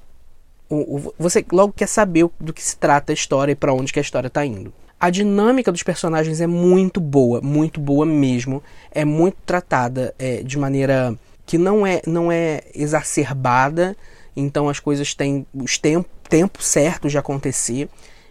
você 1.17 1.45
logo 1.51 1.73
quer 1.73 1.87
saber 1.87 2.29
do 2.39 2.53
que 2.53 2.63
se 2.63 2.77
trata 2.77 3.11
a 3.11 3.15
história 3.15 3.53
e 3.53 3.55
para 3.55 3.73
onde 3.73 3.91
que 3.91 3.99
a 3.99 4.01
história 4.01 4.27
está 4.27 4.45
indo. 4.45 4.71
A 4.99 5.09
dinâmica 5.09 5.71
dos 5.71 5.83
personagens 5.83 6.39
é 6.39 6.47
muito 6.47 7.01
boa, 7.01 7.41
muito 7.41 7.79
boa 7.79 8.05
mesmo. 8.05 8.63
É 8.91 9.03
muito 9.03 9.37
tratada 9.45 10.13
é, 10.17 10.41
de 10.41 10.57
maneira 10.57 11.17
que 11.45 11.57
não 11.57 11.85
é, 11.85 12.01
não 12.07 12.31
é 12.31 12.63
exacerbada, 12.73 13.95
então 14.35 14.67
as 14.67 14.79
coisas 14.79 15.13
têm 15.13 15.45
os 15.53 15.77
tempo, 15.77 16.09
tempo 16.27 16.63
certo 16.63 17.07
de 17.07 17.17
acontecer. 17.17 17.89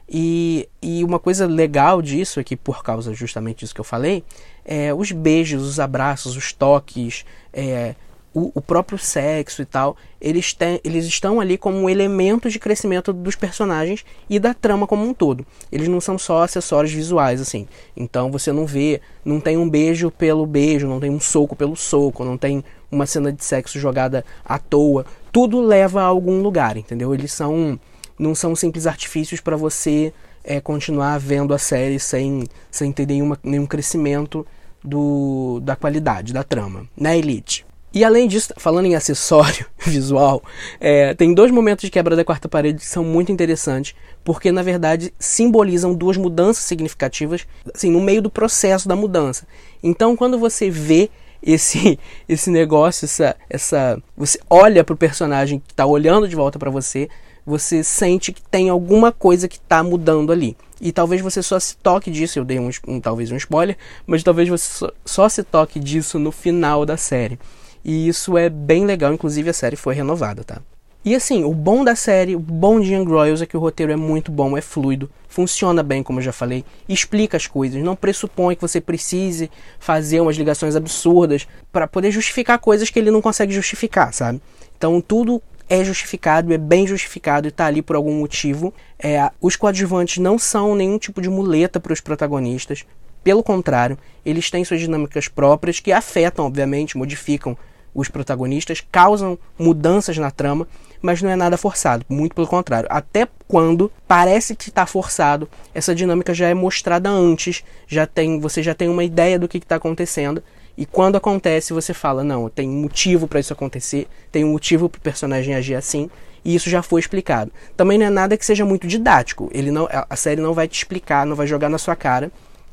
E, 0.09 0.69
e 0.83 1.03
uma 1.03 1.19
coisa 1.19 1.47
legal 1.47 2.03
disso 2.03 2.39
é 2.39 2.45
que, 2.45 2.57
por 2.57 2.83
causa 2.83 3.15
justamente 3.15 3.61
disso 3.61 3.75
que 3.75 3.81
eu 3.81 3.85
falei, 3.85 4.23
é 4.65 4.93
os 4.93 5.13
beijos, 5.13 5.63
os 5.63 5.81
abraços, 5.81 6.37
os 6.37 6.53
toques, 6.53 7.25
é, 7.53 7.95
o, 8.35 8.51
o, 8.55 8.61
próprio 8.61 8.99
sexo 8.99 9.63
e 9.63 9.65
tal, 9.65 9.97
eles, 10.21 10.53
têm, 10.53 10.81
eles 10.83 11.07
estão 11.07 11.41
ali 11.41 11.57
como 11.57 11.89
elementos 11.89 12.53
de 12.53 12.59
crescimento 12.59 13.13
dos 13.13 13.37
personagens 13.37 14.05
e 14.29 14.41
da 14.41 14.53
trama 14.53 14.87
como 14.87 15.05
um 15.05 15.15
todo. 15.15 15.47
Eles 15.71 15.87
não 15.87 16.01
são 16.01 16.19
só 16.19 16.43
acessórios 16.43 16.93
visuais, 16.93 17.41
assim. 17.41 17.69
Então 17.97 18.31
você 18.33 18.53
não 18.53 18.67
vê, 18.67 19.01
não 19.25 19.39
tem 19.39 19.57
um 19.57 19.69
beijo 19.69 20.11
pelo 20.11 20.45
beijo, 20.47 20.89
não 20.89 20.99
tem 20.99 21.11
um 21.11 21.21
soco 21.21 21.55
pelo 21.55 21.77
soco, 21.77 22.25
não 22.25 22.37
tem 22.37 22.65
uma 22.91 23.07
cena 23.07 23.33
de 23.33 23.45
sexo 23.45 23.79
jogada 23.79 24.25
à 24.45 24.59
toa. 24.59 25.07
Tudo 25.31 25.61
leva 25.61 26.03
a 26.03 26.07
algum 26.07 26.43
lugar, 26.43 26.77
entendeu? 26.77 27.15
Eles 27.15 27.33
são 27.33 27.79
não 28.19 28.35
são 28.35 28.55
simples 28.55 28.87
artifícios 28.87 29.41
para 29.41 29.57
você 29.57 30.13
é, 30.43 30.61
continuar 30.61 31.19
vendo 31.19 31.55
a 31.55 31.59
série 31.59 31.99
sem, 31.99 32.47
sem 32.71 32.93
ter 32.93 33.07
nenhuma, 33.07 33.39
nenhum 33.43 33.67
crescimento 33.67 34.47
do, 34.83 35.61
da 35.63 35.75
qualidade 35.75 36.33
da 36.33 36.43
trama, 36.45 36.87
na 36.97 37.17
Elite. 37.17 37.65
E 37.95 38.05
além 38.05 38.27
disso, 38.27 38.53
falando 38.57 38.87
em 38.87 38.97
acessório 38.97 39.67
visual, 39.79 40.43
é, 40.81 41.15
tem 41.15 41.33
dois 41.33 41.53
momentos 41.53 41.85
de 41.85 41.91
quebra 41.91 42.17
da 42.17 42.25
quarta 42.25 42.49
parede 42.49 42.81
que 42.81 42.87
são 42.87 43.05
muito 43.05 43.31
interessantes, 43.31 43.95
porque 44.25 44.51
na 44.51 44.63
verdade 44.63 45.15
simbolizam 45.17 45.95
duas 45.95 46.17
mudanças 46.17 46.65
significativas, 46.65 47.47
assim, 47.73 47.91
no 47.91 48.01
meio 48.01 48.21
do 48.21 48.29
processo 48.29 48.89
da 48.89 48.97
mudança. 48.97 49.47
Então, 49.81 50.17
quando 50.17 50.39
você 50.39 50.69
vê 50.69 51.09
esse 51.41 51.99
esse 52.29 52.51
negócio, 52.51 53.05
essa, 53.05 53.37
essa 53.49 54.03
você 54.17 54.41
olha 54.51 54.83
para 54.83 54.95
o 54.95 54.99
personagem 54.99 55.61
que 55.61 55.73
está 55.73 55.87
olhando 55.87 56.27
de 56.27 56.35
volta 56.35 56.59
para 56.59 56.71
você, 56.71 57.09
você 57.45 57.85
sente 57.85 58.33
que 58.33 58.43
tem 58.43 58.69
alguma 58.69 59.13
coisa 59.13 59.49
que 59.49 59.57
está 59.57 59.83
mudando 59.83 60.33
ali. 60.33 60.57
E 60.81 60.93
talvez 60.93 61.21
você 61.21 61.43
só 61.43 61.59
se 61.59 61.77
toque 61.77 62.11
disso, 62.11 62.39
eu 62.39 62.45
dei 62.45 62.59
um, 62.59 62.71
um 62.87 63.01
talvez 63.01 63.31
um 63.31 63.37
spoiler, 63.37 63.77
mas 64.07 64.23
talvez 64.23 64.49
você 64.49 64.65
só, 64.65 64.93
só 65.05 65.29
se 65.29 65.43
toque 65.43 65.79
disso 65.79 66.19
no 66.19 66.33
final 66.33 66.85
da 66.85 66.97
série. 66.97 67.39
E 67.85 68.09
isso 68.09 68.39
é 68.39 68.49
bem 68.49 68.85
legal, 68.87 69.13
inclusive 69.13 69.51
a 69.51 69.53
série 69.53 69.77
foi 69.77 69.95
renovada, 69.95 70.43
tá? 70.43 70.61
E 71.05 71.15
assim, 71.15 71.45
o 71.45 71.53
bom 71.53 71.85
da 71.85 71.95
série, 71.95 72.35
o 72.35 72.41
bom 72.41 72.81
de 72.81 72.95
Young 72.95 73.05
Royals 73.05 73.43
é 73.43 73.47
que 73.47 73.59
o 73.59 73.61
roteiro 73.61 73.93
é 73.93 73.97
muito 73.97 74.33
bom, 74.33 74.57
é 74.57 74.63
fluido, 74.63 75.11
funciona 75.29 75.83
bem, 75.83 76.03
como 76.03 76.19
eu 76.19 76.23
já 76.23 76.33
falei, 76.33 76.65
explica 76.89 77.37
as 77.37 77.47
coisas, 77.47 77.83
não 77.83 77.95
pressupõe 77.95 78.55
que 78.55 78.63
você 78.63 78.81
precise 78.81 79.51
fazer 79.79 80.23
umas 80.23 80.35
ligações 80.37 80.75
absurdas 80.75 81.47
para 81.71 81.87
poder 81.87 82.11
justificar 82.11 82.59
coisas 82.59 82.89
que 82.89 82.99
ele 82.99 83.11
não 83.11 83.21
consegue 83.21 83.53
justificar, 83.53 84.15
sabe? 84.15 84.41
Então 84.79 84.99
tudo 84.99 85.43
é 85.69 85.85
justificado, 85.85 86.53
é 86.53 86.59
bem 86.59 86.87
justificado 86.87 87.47
e 87.47 87.49
está 87.49 87.67
ali 87.67 87.83
por 87.83 87.97
algum 87.97 88.15
motivo. 88.15 88.73
É, 88.99 89.31
os 89.41 89.57
coadjuvantes 89.57 90.19
não 90.19 90.39
são 90.39 90.75
nenhum 90.75 90.99
tipo 90.99 91.21
de 91.21 91.29
muleta 91.29 91.81
para 91.81 91.93
os 91.93 92.01
protagonistas. 92.01 92.85
Pelo 93.23 93.43
contrário, 93.43 93.99
eles 94.25 94.51
têm 94.51 94.65
suas 94.65 94.81
dinâmicas 94.81 95.29
próprias 95.29 95.81
que 95.81 95.93
afetam, 95.93 96.47
obviamente, 96.47 96.99
modificam 96.99 97.57
os 97.95 98.09
protagonistas, 98.09 98.83
causam 98.93 99.39
mudanças 99.59 100.19
na 100.19 100.31
trama, 100.31 100.67
mas 101.01 101.23
não 101.23 101.31
é 101.31 101.37
nada 101.37 101.57
forçado, 101.57 102.05
muito 102.09 102.35
pelo 102.35 102.47
contrário. 102.47 102.89
Até 102.91 103.29
quando 103.47 103.91
parece 104.09 104.57
que 104.57 104.69
está 104.69 104.85
forçado, 104.85 105.49
essa 105.73 105.95
dinâmica 105.95 106.35
já 106.35 106.49
é 106.49 106.55
mostrada 106.55 107.09
antes, 107.09 107.63
já 107.87 108.07
tem, 108.07 108.41
você 108.41 108.63
já 108.63 108.75
tem 108.75 108.89
uma 108.89 109.05
ideia 109.05 109.39
do 109.39 109.47
que 109.47 109.59
está 109.59 109.77
acontecendo, 109.77 110.43
e 110.77 110.85
quando 110.85 111.17
acontece 111.17 111.73
você 111.73 111.95
fala, 111.95 112.25
não, 112.25 112.49
tem 112.49 112.69
motivo 112.69 113.29
para 113.29 113.41
isso 113.41 113.53
acontecer, 113.53 114.09
tem 114.33 114.45
um 114.45 114.53
motivo 114.53 114.89
para 114.89 114.99
o 114.99 115.03
personagem 115.03 115.55
agir 115.55 115.75
assim, 115.75 116.11
e 116.45 116.55
isso 116.55 116.69
já 116.69 116.83
foi 116.83 117.01
explicado. 117.01 117.51
Também 117.77 117.97
não 117.97 118.07
é 118.07 118.11
nada 118.11 118.37
que 118.37 118.45
seja 118.45 118.65
muito 118.65 118.87
didático, 118.87 119.51
ele 119.53 119.71
não, 119.71 119.89
a 119.91 120.17
série 120.17 120.41
não 120.41 120.53
vai 120.53 120.69
te 120.69 120.77
explicar, 120.77 121.25
não 121.25 121.37
vai 121.37 121.47
jogar 121.47 121.69
na 121.69 121.79
sua 121.79 121.97
cara 121.97 122.31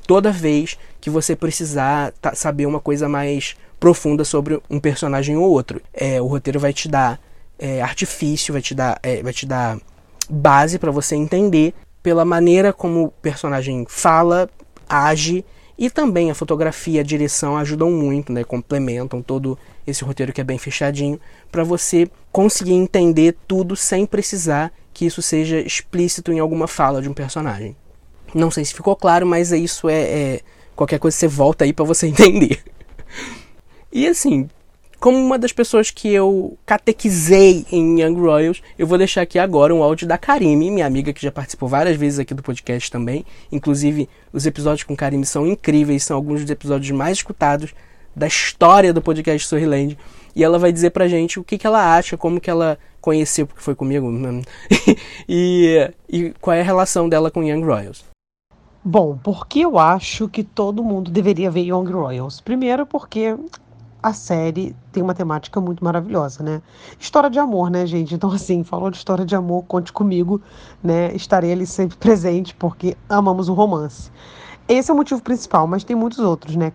toda 0.08 0.32
vez 0.32 0.78
que 1.00 1.10
você 1.10 1.36
precisar 1.36 2.14
saber 2.34 2.66
uma 2.66 2.80
coisa 2.80 3.08
mais 3.08 3.56
profunda 3.80 4.24
sobre 4.24 4.62
um 4.70 4.80
personagem 4.80 5.38
ou 5.38 5.50
outro. 5.50 5.82
É, 5.94 6.22
o 6.22 6.28
roteiro 6.28 6.60
vai 6.60 6.74
te 6.74 6.88
dar 6.88 7.20
é, 7.58 7.82
artifício, 7.82 8.52
vai 8.54 8.62
te 8.62 8.76
dar, 8.76 9.00
é, 9.02 9.24
vai 9.24 9.32
te 9.32 9.46
dar 9.46 9.78
base 10.30 10.78
para 10.78 10.92
você 10.92 11.16
entender 11.16 11.74
pela 12.04 12.26
maneira 12.26 12.74
como 12.74 13.06
o 13.06 13.12
personagem 13.12 13.86
fala, 13.88 14.50
age 14.90 15.46
e 15.82 15.90
também 15.90 16.30
a 16.30 16.36
fotografia, 16.36 17.02
a 17.02 17.04
direção 17.04 17.58
ajudam 17.58 17.90
muito, 17.90 18.32
né? 18.32 18.44
Complementam 18.44 19.20
todo 19.20 19.58
esse 19.88 20.04
roteiro 20.04 20.32
que 20.32 20.40
é 20.40 20.44
bem 20.44 20.60
fechadinho 20.60 21.20
para 21.52 21.64
você 21.64 22.08
conseguir 22.32 22.74
entender 22.74 23.36
tudo 23.48 23.76
sem 23.76 24.06
precisar 24.06 24.72
que 24.94 25.08
isso 25.08 25.24
seja 25.24 25.60
explícito 25.60 26.32
em 26.32 26.38
alguma 26.38 26.68
fala 26.68 27.02
de 27.02 27.10
um 27.10 27.16
personagem. 27.16 27.76
Não 28.32 28.52
sei 28.52 28.64
se 28.64 28.76
ficou 28.76 28.96
claro, 28.96 29.26
mas 29.26 29.52
isso 29.52 29.90
é, 29.90 30.02
é 30.04 30.42
qualquer 30.76 31.00
coisa 31.00 31.18
você 31.18 31.28
volta 31.28 31.64
aí 31.64 31.74
para 31.74 31.84
você 31.84 32.06
entender. 32.06 32.64
E 33.92 34.08
assim, 34.08 34.48
como 35.02 35.18
uma 35.18 35.40
das 35.40 35.52
pessoas 35.52 35.90
que 35.90 36.08
eu 36.14 36.56
catequizei 36.64 37.66
em 37.72 38.00
Young 38.00 38.22
Royals, 38.22 38.62
eu 38.78 38.86
vou 38.86 39.00
deixar 39.00 39.24
aqui 39.24 39.40
agora 39.40 39.74
um 39.74 39.82
áudio 39.82 40.08
da 40.08 40.16
Karime, 40.16 40.70
minha 40.70 40.86
amiga 40.86 41.12
que 41.12 41.24
já 41.24 41.32
participou 41.32 41.68
várias 41.68 41.98
vezes 41.98 42.20
aqui 42.20 42.36
do 42.36 42.44
podcast 42.44 42.92
também. 42.92 43.26
Inclusive, 43.52 44.08
os 44.32 44.46
episódios 44.46 44.84
com 44.84 44.96
Karime 44.96 45.26
são 45.26 45.48
incríveis, 45.48 46.04
são 46.04 46.16
alguns 46.16 46.42
dos 46.42 46.52
episódios 46.52 46.92
mais 46.92 47.18
escutados 47.18 47.74
da 48.16 48.28
história 48.28 48.94
do 48.94 49.02
podcast 49.02 49.44
Storyland. 49.44 49.98
E 50.36 50.44
ela 50.44 50.60
vai 50.60 50.72
dizer 50.72 50.92
pra 50.92 51.08
gente 51.08 51.40
o 51.40 51.44
que, 51.44 51.58
que 51.58 51.66
ela 51.66 51.98
acha, 51.98 52.16
como 52.16 52.40
que 52.40 52.50
ela 52.50 52.78
conheceu, 53.02 53.48
porque 53.48 53.64
foi 53.64 53.74
comigo, 53.74 54.08
e, 55.28 55.92
e 56.08 56.32
qual 56.40 56.56
é 56.56 56.62
a 56.62 56.64
relação 56.64 57.10
dela 57.10 57.32
com 57.32 57.44
Young 57.44 57.66
Royals. 57.66 58.06
Bom, 58.84 59.18
porque 59.24 59.60
eu 59.62 59.80
acho 59.80 60.30
que 60.30 60.44
todo 60.44 60.84
mundo 60.84 61.10
deveria 61.10 61.50
ver 61.50 61.62
Young 61.62 61.92
Royals? 61.92 62.40
Primeiro 62.40 62.86
porque 62.86 63.36
a 64.02 64.14
série 64.14 64.76
tem 64.92 65.02
uma 65.04 65.14
temática 65.14 65.62
muito 65.62 65.84
maravilhosa, 65.84 66.44
né? 66.44 66.62
História 67.00 67.30
de 67.30 67.40
amor, 67.40 67.70
né, 67.70 67.86
gente? 67.86 68.16
Então, 68.16 68.32
assim, 68.34 68.64
falou 68.64 68.90
de 68.90 68.98
história 68.98 69.26
de 69.26 69.36
amor, 69.36 69.64
conte 69.64 69.94
comigo, 69.94 70.42
né? 70.84 71.14
Estarei 71.16 71.52
ali 71.52 71.66
sempre 71.66 71.98
presente, 72.00 72.56
porque 72.56 72.98
amamos 73.08 73.50
o 73.50 73.54
romance. 73.54 74.12
Esse 74.68 74.90
é 74.90 74.94
o 74.94 74.98
motivo 74.98 75.22
principal, 75.22 75.68
mas 75.68 75.84
tem 75.84 75.96
muitos 75.96 76.20
outros, 76.20 76.56
né? 76.56 76.74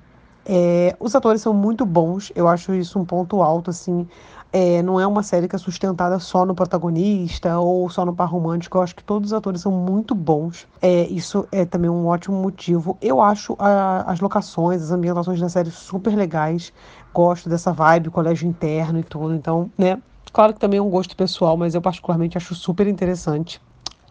É, 0.48 0.94
os 1.00 1.14
atores 1.16 1.42
são 1.42 1.52
muito 1.52 1.84
bons, 1.84 2.30
eu 2.36 2.46
acho 2.46 2.72
isso 2.72 2.98
um 3.00 3.04
ponto 3.04 3.42
alto, 3.42 3.70
assim. 3.70 4.06
É, 4.52 4.82
não 4.82 4.98
é 4.98 5.06
uma 5.06 5.22
série 5.22 5.48
que 5.48 5.56
é 5.56 5.58
sustentada 5.58 6.18
só 6.18 6.46
no 6.46 6.54
protagonista 6.54 7.58
ou 7.58 7.90
só 7.90 8.04
no 8.04 8.14
par 8.14 8.28
romântico. 8.28 8.78
Eu 8.78 8.82
acho 8.82 8.94
que 8.96 9.04
todos 9.04 9.30
os 9.30 9.32
atores 9.32 9.60
são 9.60 9.72
muito 9.72 10.14
bons. 10.14 10.66
É, 10.80 11.02
isso 11.08 11.46
é 11.52 11.64
também 11.64 11.90
um 11.90 12.06
ótimo 12.06 12.36
motivo. 12.36 12.96
Eu 13.02 13.20
acho 13.20 13.56
a, 13.58 14.10
as 14.10 14.20
locações, 14.20 14.82
as 14.82 14.90
ambientações 14.90 15.40
da 15.40 15.48
série 15.48 15.70
super 15.70 16.16
legais 16.16 16.72
gosto 17.12 17.48
dessa 17.48 17.72
vibe, 17.72 18.10
colégio 18.10 18.46
interno 18.46 18.98
e 18.98 19.02
tudo. 19.02 19.34
Então, 19.34 19.70
né? 19.78 20.00
Claro 20.32 20.52
que 20.52 20.60
também 20.60 20.78
é 20.78 20.82
um 20.82 20.90
gosto 20.90 21.16
pessoal, 21.16 21.56
mas 21.56 21.74
eu 21.74 21.80
particularmente 21.80 22.36
acho 22.36 22.54
super 22.54 22.86
interessante. 22.86 23.58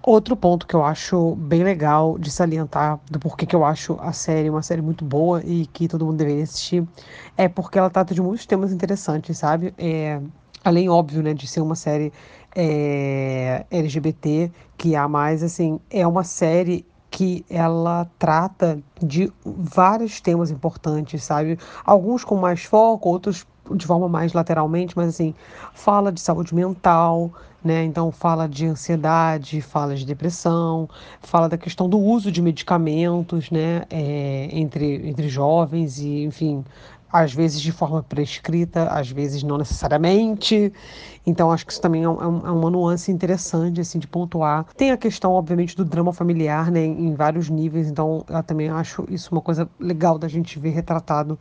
Outro 0.07 0.35
ponto 0.35 0.67
que 0.67 0.75
eu 0.75 0.83
acho 0.83 1.33
bem 1.35 1.63
legal 1.63 2.19
de 2.19 2.29
salientar 2.29 2.99
do 3.09 3.17
porquê 3.17 3.43
que 3.43 3.55
eu 3.55 3.65
acho 3.65 3.97
a 3.99 4.13
série 4.13 4.51
uma 4.51 4.61
série 4.61 4.79
muito 4.79 5.03
boa 5.03 5.41
e 5.43 5.65
que 5.65 5.87
todo 5.87 6.05
mundo 6.05 6.17
deveria 6.17 6.43
assistir 6.43 6.87
é 7.35 7.47
porque 7.47 7.79
ela 7.79 7.89
trata 7.89 8.13
de 8.13 8.21
muitos 8.21 8.45
temas 8.45 8.71
interessantes, 8.71 9.35
sabe? 9.35 9.73
É, 9.79 10.21
além, 10.63 10.87
óbvio, 10.89 11.23
né, 11.23 11.33
de 11.33 11.47
ser 11.47 11.61
uma 11.61 11.73
série 11.73 12.13
é, 12.55 13.65
LGBT, 13.71 14.51
que 14.77 14.95
há 14.95 15.07
mais, 15.07 15.41
assim, 15.41 15.79
é 15.89 16.05
uma 16.05 16.23
série 16.23 16.85
que 17.09 17.43
ela 17.49 18.07
trata 18.19 18.77
de 19.01 19.33
vários 19.43 20.21
temas 20.21 20.51
importantes, 20.51 21.23
sabe? 21.23 21.57
Alguns 21.83 22.23
com 22.23 22.35
mais 22.35 22.63
foco, 22.63 23.09
outros 23.09 23.47
de 23.73 23.87
forma 23.87 24.07
mais 24.07 24.33
lateralmente, 24.33 24.95
mas 24.95 25.09
assim, 25.09 25.33
fala 25.73 26.11
de 26.11 26.21
saúde 26.21 26.53
mental, 26.53 27.31
né? 27.65 27.83
Então 27.83 28.11
fala 28.11 28.47
de 28.47 28.65
ansiedade, 28.65 29.61
fala 29.61 29.95
de 29.95 30.05
depressão, 30.05 30.87
fala 31.21 31.49
da 31.49 31.57
questão 31.57 31.89
do 31.89 31.99
uso 31.99 32.31
de 32.31 32.41
medicamentos, 32.41 33.49
né? 33.49 33.83
É, 33.89 34.47
entre, 34.51 35.09
entre 35.09 35.27
jovens 35.27 35.99
e, 35.99 36.23
enfim, 36.23 36.63
às 37.11 37.33
vezes 37.33 37.61
de 37.61 37.71
forma 37.71 38.03
prescrita, 38.03 38.87
às 38.89 39.09
vezes 39.09 39.41
não 39.41 39.57
necessariamente. 39.57 40.71
Então 41.25 41.49
acho 41.49 41.65
que 41.65 41.71
isso 41.71 41.81
também 41.81 42.03
é, 42.03 42.09
um, 42.09 42.45
é, 42.45 42.51
uma 42.51 42.69
nuance 42.69 43.11
interessante 43.11 43.79
assim 43.79 43.99
de 43.99 44.07
pontuar. 44.07 44.65
Tem 44.75 44.91
a 44.91 44.97
questão, 44.97 45.31
obviamente, 45.31 45.77
do 45.77 45.85
drama 45.85 46.11
familiar, 46.11 46.69
né, 46.69 46.85
em 46.85 47.13
vários 47.15 47.49
níveis. 47.49 47.89
Então 47.89 48.25
eu 48.27 48.43
também 48.43 48.69
acho 48.69 49.05
isso 49.09 49.29
uma 49.31 49.41
coisa 49.41 49.69
legal 49.79 50.19
da 50.19 50.27
gente 50.27 50.59
ver 50.59 50.71
retratado, 50.71 51.39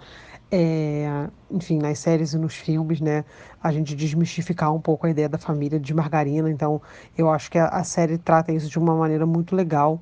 é, 0.56 1.28
enfim, 1.50 1.78
nas 1.78 1.98
séries 1.98 2.32
e 2.32 2.38
nos 2.38 2.54
filmes, 2.54 3.00
né, 3.00 3.24
a 3.60 3.72
gente 3.72 3.96
desmistificar 3.96 4.72
um 4.72 4.80
pouco 4.80 5.04
a 5.04 5.10
ideia 5.10 5.28
da 5.28 5.36
família 5.36 5.80
de 5.80 5.92
margarina. 5.92 6.48
Então 6.48 6.80
eu 7.18 7.28
acho 7.28 7.50
que 7.50 7.58
a, 7.58 7.66
a 7.66 7.82
série 7.82 8.18
trata 8.18 8.52
isso 8.52 8.68
de 8.70 8.78
uma 8.78 8.94
maneira 8.94 9.26
muito 9.26 9.56
legal. 9.56 10.00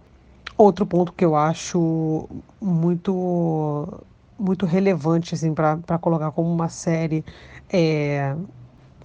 Outro 0.59 0.85
ponto 0.85 1.11
que 1.15 1.25
eu 1.25 1.35
acho 1.35 2.29
muito 2.61 4.05
muito 4.39 4.67
relevante 4.67 5.35
assim 5.35 5.55
para 5.55 5.99
colocar 5.99 6.31
como 6.33 6.53
uma 6.53 6.69
série 6.69 7.25
é, 7.73 8.37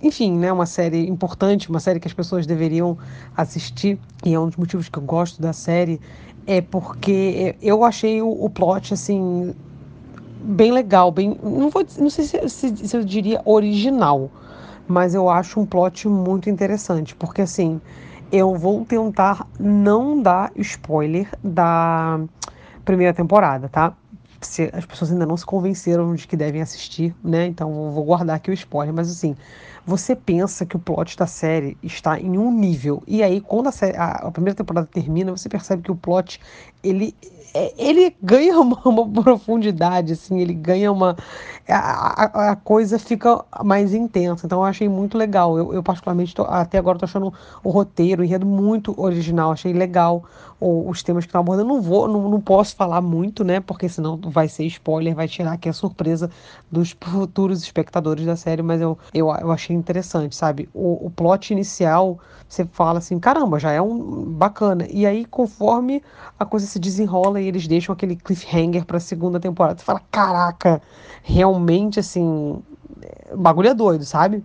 enfim, 0.02 0.38
né, 0.38 0.52
uma 0.52 0.66
série 0.66 1.08
importante, 1.08 1.70
uma 1.70 1.80
série 1.80 2.00
que 2.02 2.08
as 2.10 2.14
pessoas 2.14 2.46
deveriam 2.46 2.98
assistir, 3.38 3.98
e 4.26 4.34
é 4.34 4.40
um 4.40 4.48
dos 4.48 4.58
motivos 4.58 4.90
que 4.90 5.00
eu 5.00 5.04
gosto 5.04 5.42
da 5.42 5.54
série, 5.54 6.02
é 6.46 6.60
porque 6.60 7.56
eu 7.62 7.84
achei 7.86 8.22
o, 8.22 8.30
o 8.30 8.50
plot, 8.50 8.94
assim, 8.94 9.56
bem 10.42 10.72
legal, 10.72 11.12
bem, 11.12 11.38
não, 11.42 11.70
vou, 11.70 11.86
não 12.00 12.10
sei 12.10 12.26
se, 12.26 12.50
se, 12.50 12.88
se 12.88 12.98
eu 12.98 13.04
diria 13.04 13.42
original, 13.46 14.30
mas 14.88 15.14
eu 15.14 15.30
acho 15.30 15.60
um 15.60 15.66
plot 15.66 16.08
muito 16.08 16.50
interessante, 16.50 17.16
porque, 17.16 17.42
assim, 17.42 17.82
eu 18.32 18.56
vou 18.56 18.86
tentar 18.86 19.48
não 19.60 20.22
dar 20.22 20.52
spoiler 20.56 21.30
da 21.44 22.20
primeira 22.84 23.14
temporada, 23.14 23.68
tá? 23.70 23.94
se 24.42 24.70
as 24.74 24.86
pessoas 24.86 25.12
ainda 25.12 25.26
não 25.26 25.36
se 25.36 25.46
convenceram 25.46 26.14
de 26.14 26.28
que 26.28 26.38
devem 26.38 26.62
assistir, 26.62 27.16
né? 27.24 27.46
Então 27.46 27.92
vou 27.92 28.04
guardar 28.04 28.36
aqui 28.36 28.52
o 28.52 28.54
spoiler, 28.54 28.94
mas 28.94 29.10
assim, 29.10 29.36
você 29.88 30.18
pensa 30.18 30.66
que 30.66 30.76
o 30.76 30.80
plot 30.80 31.16
da 31.16 31.26
série 31.26 31.78
está 31.82 32.20
em 32.20 32.38
um 32.38 32.52
nível. 32.52 33.02
E 33.08 33.24
aí, 33.24 33.40
quando 33.40 33.68
a, 33.68 33.72
série, 33.72 33.96
a, 33.96 34.12
a 34.28 34.32
primeira 34.32 34.54
temporada 34.54 34.86
termina, 34.86 35.32
você 35.32 35.48
percebe 35.48 35.82
que 35.82 35.92
o 35.92 35.96
plot 35.96 36.42
ele 36.84 37.16
é, 37.54 37.74
ele 37.78 38.16
ganha 38.22 38.54
uma, 38.62 38.80
uma, 38.84 39.24
profundidade, 39.24 40.14
assim, 40.14 40.40
ele 40.40 40.54
ganha 40.54 40.92
uma. 40.92 41.16
A, 41.68 42.52
a, 42.52 42.56
coisa 42.56 43.00
fica 43.00 43.44
mais 43.64 43.94
intensa. 43.94 44.46
Então 44.46 44.60
eu 44.60 44.66
achei 44.66 44.88
muito 44.88 45.18
legal. 45.18 45.58
Eu, 45.58 45.74
eu 45.74 45.84
particularmente, 45.84 46.36
tô, 46.36 46.44
até 46.44 46.78
agora, 46.78 47.00
tô 47.00 47.06
achando 47.06 47.34
o 47.64 47.70
roteiro, 47.70 48.22
o 48.22 48.26
enredo 48.26 48.46
muito 48.46 48.94
original. 49.00 49.52
Achei 49.52 49.74
legal 49.74 50.24
o, 50.60 50.90
os 50.90 51.04
temas 51.04 51.26
que 51.26 51.30
estão 51.30 51.42
abordando. 51.42 51.68
Não 51.68 51.82
vou, 51.82 52.08
não, 52.08 52.30
não 52.30 52.40
posso 52.40 52.76
falar 52.76 53.02
muito, 53.02 53.44
né? 53.44 53.60
Porque 53.60 53.90
senão 53.90 54.18
vai 54.18 54.48
ser 54.48 54.66
spoiler, 54.66 55.16
vai 55.16 55.28
tirar 55.28 55.54
aqui 55.54 55.68
a 55.68 55.74
surpresa 55.74 56.30
dos 56.72 56.96
futuros 57.02 57.62
espectadores 57.62 58.26
da 58.26 58.36
série. 58.36 58.62
Mas 58.62 58.82
eu, 58.82 58.98
eu, 59.14 59.28
eu 59.30 59.52
achei 59.52 59.77
interessante, 59.78 60.36
sabe? 60.36 60.70
O, 60.74 61.08
o 61.08 61.10
plot 61.10 61.54
inicial, 61.54 62.20
você 62.48 62.66
fala 62.66 63.00
assim, 63.00 63.20
caramba, 63.20 63.60
já 63.60 63.72
é 63.72 63.82
um 63.82 64.24
bacana. 64.26 64.88
E 64.90 65.06
aí, 65.06 65.26
conforme 65.26 66.04
a 66.40 66.46
coisa 66.46 66.66
se 66.66 66.80
desenrola 66.80 67.42
e 67.42 67.48
eles 67.48 67.68
deixam 67.68 67.94
aquele 67.94 68.16
cliffhanger 68.16 68.86
pra 68.86 69.00
segunda 69.00 69.40
temporada, 69.40 69.80
você 69.80 69.86
fala, 69.86 70.02
caraca, 70.12 70.82
realmente 71.24 72.00
assim, 72.00 72.62
o 73.32 73.38
bagulho 73.38 73.70
é 73.70 73.74
doido, 73.74 74.06
sabe? 74.06 74.44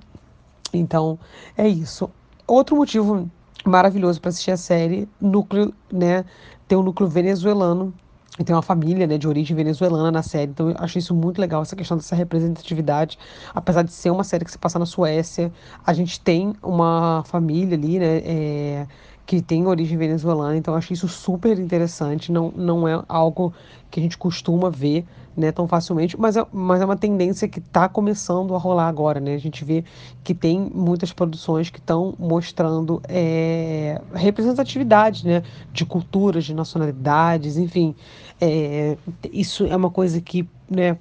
Então, 0.73 1.19
é 1.57 1.69
isso. 1.69 2.11
Outro 2.47 2.77
motivo 2.77 3.29
maravilhoso 3.65 4.21
para 4.21 4.31
assistir 4.31 4.51
a 4.51 4.57
série, 4.57 5.09
núcleo, 5.21 5.73
né? 5.93 6.25
Tem 6.67 6.77
um 6.77 6.83
núcleo 6.83 7.09
venezuelano 7.09 7.93
e 8.39 8.45
tem 8.45 8.55
uma 8.55 8.63
família 8.63 9.07
né, 9.07 9.19
de 9.19 9.29
origem 9.29 9.55
venezuelana 9.55 10.11
na 10.11 10.23
série, 10.23 10.51
então 10.51 10.71
eu 10.71 10.77
achei 10.79 11.01
isso 11.01 11.15
muito 11.15 11.39
legal, 11.39 11.61
essa 11.61 11.77
questão 11.77 11.97
dessa 11.97 12.17
representatividade. 12.17 13.19
Apesar 13.55 13.83
de 13.83 13.93
ser 13.93 14.11
uma 14.11 14.25
série 14.25 14.45
que 14.45 14.51
se 14.51 14.59
passa 14.59 14.79
na 14.79 14.87
Suécia, 14.87 15.53
a 15.85 15.93
gente 15.93 16.19
tem 16.19 16.55
uma 16.63 17.23
família 17.27 17.77
ali, 17.77 17.99
né? 17.99 18.23
É, 18.25 18.87
que 19.33 19.41
tem 19.41 19.67
origem 19.67 19.97
venezuelana, 19.97 20.59
então 20.59 20.75
achei 20.75 20.93
isso 20.93 21.09
super 21.09 21.59
interessante. 21.59 22.31
Não, 22.31 22.53
não 22.55 22.87
é 22.87 23.03
algo 23.09 23.51
que 23.91 23.99
a 23.99 24.03
gente 24.03 24.19
costuma 24.19 24.69
ver 24.69 25.07
né, 25.35 25.51
tão 25.51 25.67
facilmente, 25.67 26.21
mas 26.21 26.37
é, 26.37 26.45
mas 26.53 26.83
é 26.83 26.85
uma 26.85 26.99
tendência 26.99 27.49
que 27.49 27.59
está 27.59 27.89
começando 27.89 28.55
a 28.55 28.59
rolar 28.59 28.89
agora, 28.89 29.21
né? 29.21 29.35
A 29.35 29.39
gente 29.39 29.65
vê 29.65 29.85
que 30.23 30.35
tem 30.35 30.71
muitas 30.75 31.15
produções 31.15 31.71
que 31.71 31.79
estão 31.79 32.15
mostrando 32.19 33.01
é, 33.09 34.03
representatividade, 34.13 35.27
né, 35.27 35.43
de 35.73 35.87
culturas, 35.87 36.45
de 36.45 36.53
nacionalidades, 36.53 37.57
enfim, 37.57 37.95
é, 38.39 38.99
isso 39.33 39.65
é 39.65 39.75
uma 39.75 39.89
coisa 39.89 40.21
que, 40.21 40.47
né, 40.69 40.99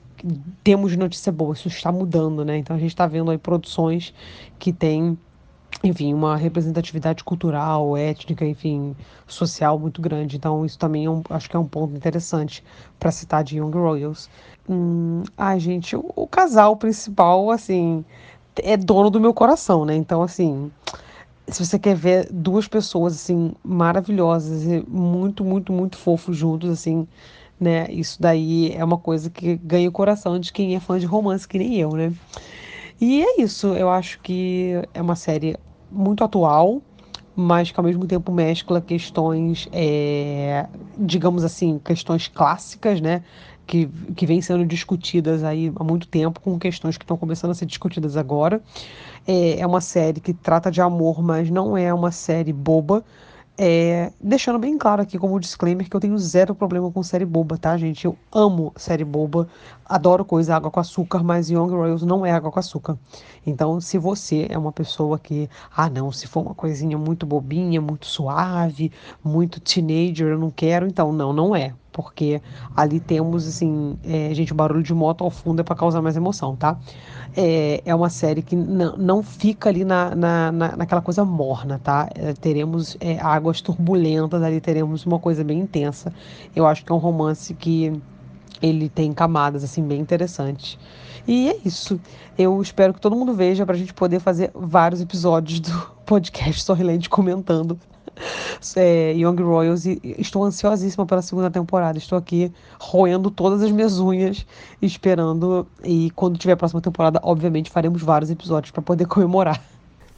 temos 0.63 0.95
notícia 0.95 1.33
boa, 1.33 1.53
isso 1.53 1.67
está 1.67 1.91
mudando, 1.91 2.45
né? 2.45 2.55
Então 2.55 2.77
a 2.77 2.79
gente 2.79 2.91
está 2.91 3.05
vendo 3.05 3.29
aí 3.29 3.37
produções 3.37 4.13
que 4.57 4.71
têm 4.71 5.17
enfim, 5.83 6.13
uma 6.13 6.35
representatividade 6.35 7.23
cultural, 7.23 7.97
étnica, 7.97 8.45
enfim, 8.45 8.95
social 9.27 9.79
muito 9.79 10.01
grande. 10.01 10.37
Então, 10.37 10.65
isso 10.65 10.77
também 10.77 11.05
é 11.05 11.09
um, 11.09 11.23
acho 11.29 11.49
que 11.49 11.55
é 11.55 11.59
um 11.59 11.67
ponto 11.67 11.95
interessante 11.95 12.63
para 12.99 13.11
citar 13.11 13.43
de 13.43 13.57
Young 13.57 13.71
Royals. 13.71 14.29
Hum, 14.69 15.23
ai, 15.37 15.59
gente, 15.59 15.95
o, 15.95 16.11
o, 16.15 16.27
casal 16.27 16.75
principal, 16.77 17.49
assim, 17.49 18.05
é 18.57 18.77
dono 18.77 19.09
do 19.09 19.19
meu 19.19 19.33
coração, 19.33 19.85
né? 19.85 19.95
Então, 19.95 20.21
assim, 20.21 20.71
se 21.47 21.65
você 21.65 21.79
quer 21.79 21.95
ver 21.95 22.27
duas 22.31 22.67
pessoas, 22.67 23.15
assim, 23.15 23.53
maravilhosas 23.63 24.63
e 24.63 24.85
muito, 24.87 25.43
muito, 25.43 25.73
muito 25.73 25.97
fofos 25.97 26.37
juntos, 26.37 26.69
assim, 26.69 27.07
né? 27.59 27.87
Isso 27.91 28.21
daí 28.21 28.71
é 28.73 28.83
uma 28.83 28.97
coisa 28.97 29.29
que 29.29 29.55
ganha 29.57 29.89
o 29.89 29.91
coração 29.91 30.39
de 30.39 30.53
quem 30.53 30.75
é 30.75 30.79
fã 30.79 30.99
de 30.99 31.05
romance, 31.07 31.47
que 31.47 31.57
nem 31.57 31.77
eu, 31.77 31.91
né? 31.91 32.13
E 33.01 33.23
é 33.23 33.41
isso, 33.41 33.73
eu 33.73 33.89
acho 33.89 34.19
que 34.21 34.73
é 34.93 35.01
uma 35.01 35.15
série 35.15 35.57
muito 35.91 36.23
atual, 36.23 36.83
mas 37.35 37.71
que 37.71 37.79
ao 37.79 37.83
mesmo 37.83 38.05
tempo 38.05 38.31
mescla 38.31 38.79
questões, 38.79 39.67
é, 39.71 40.67
digamos 40.95 41.43
assim, 41.43 41.79
questões 41.83 42.27
clássicas, 42.27 43.01
né? 43.01 43.23
Que, 43.65 43.87
que 44.15 44.27
vêm 44.27 44.39
sendo 44.39 44.63
discutidas 44.65 45.43
aí 45.43 45.73
há 45.75 45.83
muito 45.83 46.07
tempo, 46.07 46.39
com 46.41 46.59
questões 46.59 46.95
que 46.95 47.03
estão 47.03 47.17
começando 47.17 47.49
a 47.49 47.55
ser 47.55 47.65
discutidas 47.65 48.15
agora. 48.15 48.61
É, 49.25 49.59
é 49.61 49.65
uma 49.65 49.81
série 49.81 50.19
que 50.19 50.31
trata 50.31 50.69
de 50.69 50.79
amor, 50.79 51.23
mas 51.23 51.49
não 51.49 51.75
é 51.75 51.91
uma 51.91 52.11
série 52.11 52.53
boba. 52.53 53.03
É, 53.57 54.11
deixando 54.19 54.57
bem 54.57 54.77
claro 54.77 55.01
aqui 55.01 55.19
como 55.19 55.39
disclaimer 55.39 55.87
que 55.87 55.95
eu 55.95 55.99
tenho 55.99 56.17
zero 56.17 56.55
problema 56.55 56.89
com 56.91 57.03
série 57.03 57.25
boba, 57.25 57.57
tá, 57.57 57.77
gente? 57.77 58.05
Eu 58.05 58.17
amo 58.31 58.71
série 58.75 59.03
boba, 59.03 59.47
adoro 59.85 60.25
coisa 60.25 60.55
água 60.55 60.71
com 60.71 60.79
açúcar, 60.79 61.21
mas 61.21 61.49
Young 61.49 61.69
Royals 61.69 62.01
não 62.01 62.25
é 62.25 62.31
água 62.31 62.51
com 62.51 62.59
açúcar. 62.59 62.97
Então, 63.45 63.79
se 63.81 63.97
você 63.97 64.47
é 64.49 64.57
uma 64.57 64.71
pessoa 64.71 65.19
que, 65.19 65.49
ah, 65.75 65.89
não, 65.89 66.11
se 66.11 66.27
for 66.27 66.41
uma 66.41 66.55
coisinha 66.55 66.97
muito 66.97 67.25
bobinha, 67.25 67.81
muito 67.81 68.07
suave, 68.07 68.91
muito 69.23 69.59
teenager, 69.59 70.29
eu 70.29 70.39
não 70.39 70.49
quero, 70.49 70.87
então, 70.87 71.11
não, 71.11 71.33
não 71.33 71.55
é. 71.55 71.73
Porque 71.91 72.41
ali 72.75 72.99
temos, 72.99 73.47
assim, 73.47 73.97
é, 74.03 74.33
gente, 74.33 74.53
o 74.53 74.55
barulho 74.55 74.81
de 74.81 74.93
moto 74.93 75.23
ao 75.23 75.29
fundo 75.29 75.59
é 75.59 75.63
para 75.63 75.75
causar 75.75 76.01
mais 76.01 76.15
emoção, 76.15 76.55
tá? 76.55 76.79
É, 77.35 77.81
é 77.85 77.95
uma 77.95 78.09
série 78.09 78.41
que 78.41 78.55
não, 78.55 78.97
não 78.97 79.23
fica 79.23 79.69
ali 79.69 79.85
na, 79.85 80.15
na, 80.15 80.51
na, 80.51 80.77
naquela 80.77 81.01
coisa 81.01 81.23
morna, 81.23 81.79
tá? 81.83 82.09
É, 82.15 82.33
teremos 82.33 82.97
é, 82.99 83.19
águas 83.19 83.61
turbulentas 83.61 84.41
ali, 84.41 84.59
teremos 84.59 85.05
uma 85.05 85.19
coisa 85.19 85.43
bem 85.43 85.59
intensa. 85.59 86.13
Eu 86.55 86.67
acho 86.67 86.83
que 86.83 86.91
é 86.91 86.95
um 86.95 86.97
romance 86.97 87.53
que 87.53 87.93
ele 88.61 88.89
tem 88.89 89.13
camadas 89.13 89.63
assim 89.63 89.83
bem 89.83 89.99
interessantes. 89.99 90.77
E 91.27 91.49
é 91.49 91.57
isso. 91.63 91.99
Eu 92.37 92.61
espero 92.61 92.93
que 92.93 93.01
todo 93.01 93.15
mundo 93.15 93.33
veja 93.33 93.65
para 93.65 93.75
a 93.75 93.77
gente 93.77 93.93
poder 93.93 94.19
fazer 94.19 94.51
vários 94.53 95.01
episódios 95.01 95.59
do 95.59 95.71
podcast 96.05 96.59
Storyland 96.59 97.07
comentando 97.09 97.79
é, 98.75 99.13
Young 99.13 99.41
Royals 99.41 99.85
e 99.85 99.99
estou 100.17 100.43
ansiosíssima 100.43 101.05
pela 101.05 101.21
segunda 101.21 101.49
temporada. 101.49 101.97
Estou 101.97 102.17
aqui 102.17 102.51
roendo 102.79 103.29
todas 103.31 103.61
as 103.61 103.71
minhas 103.71 103.99
unhas, 103.99 104.45
esperando. 104.81 105.67
E 105.83 106.11
quando 106.11 106.37
tiver 106.37 106.53
a 106.53 106.57
próxima 106.57 106.81
temporada, 106.81 107.19
obviamente 107.23 107.69
faremos 107.69 108.01
vários 108.01 108.29
episódios 108.29 108.71
para 108.71 108.81
poder 108.81 109.05
comemorar. 109.07 109.61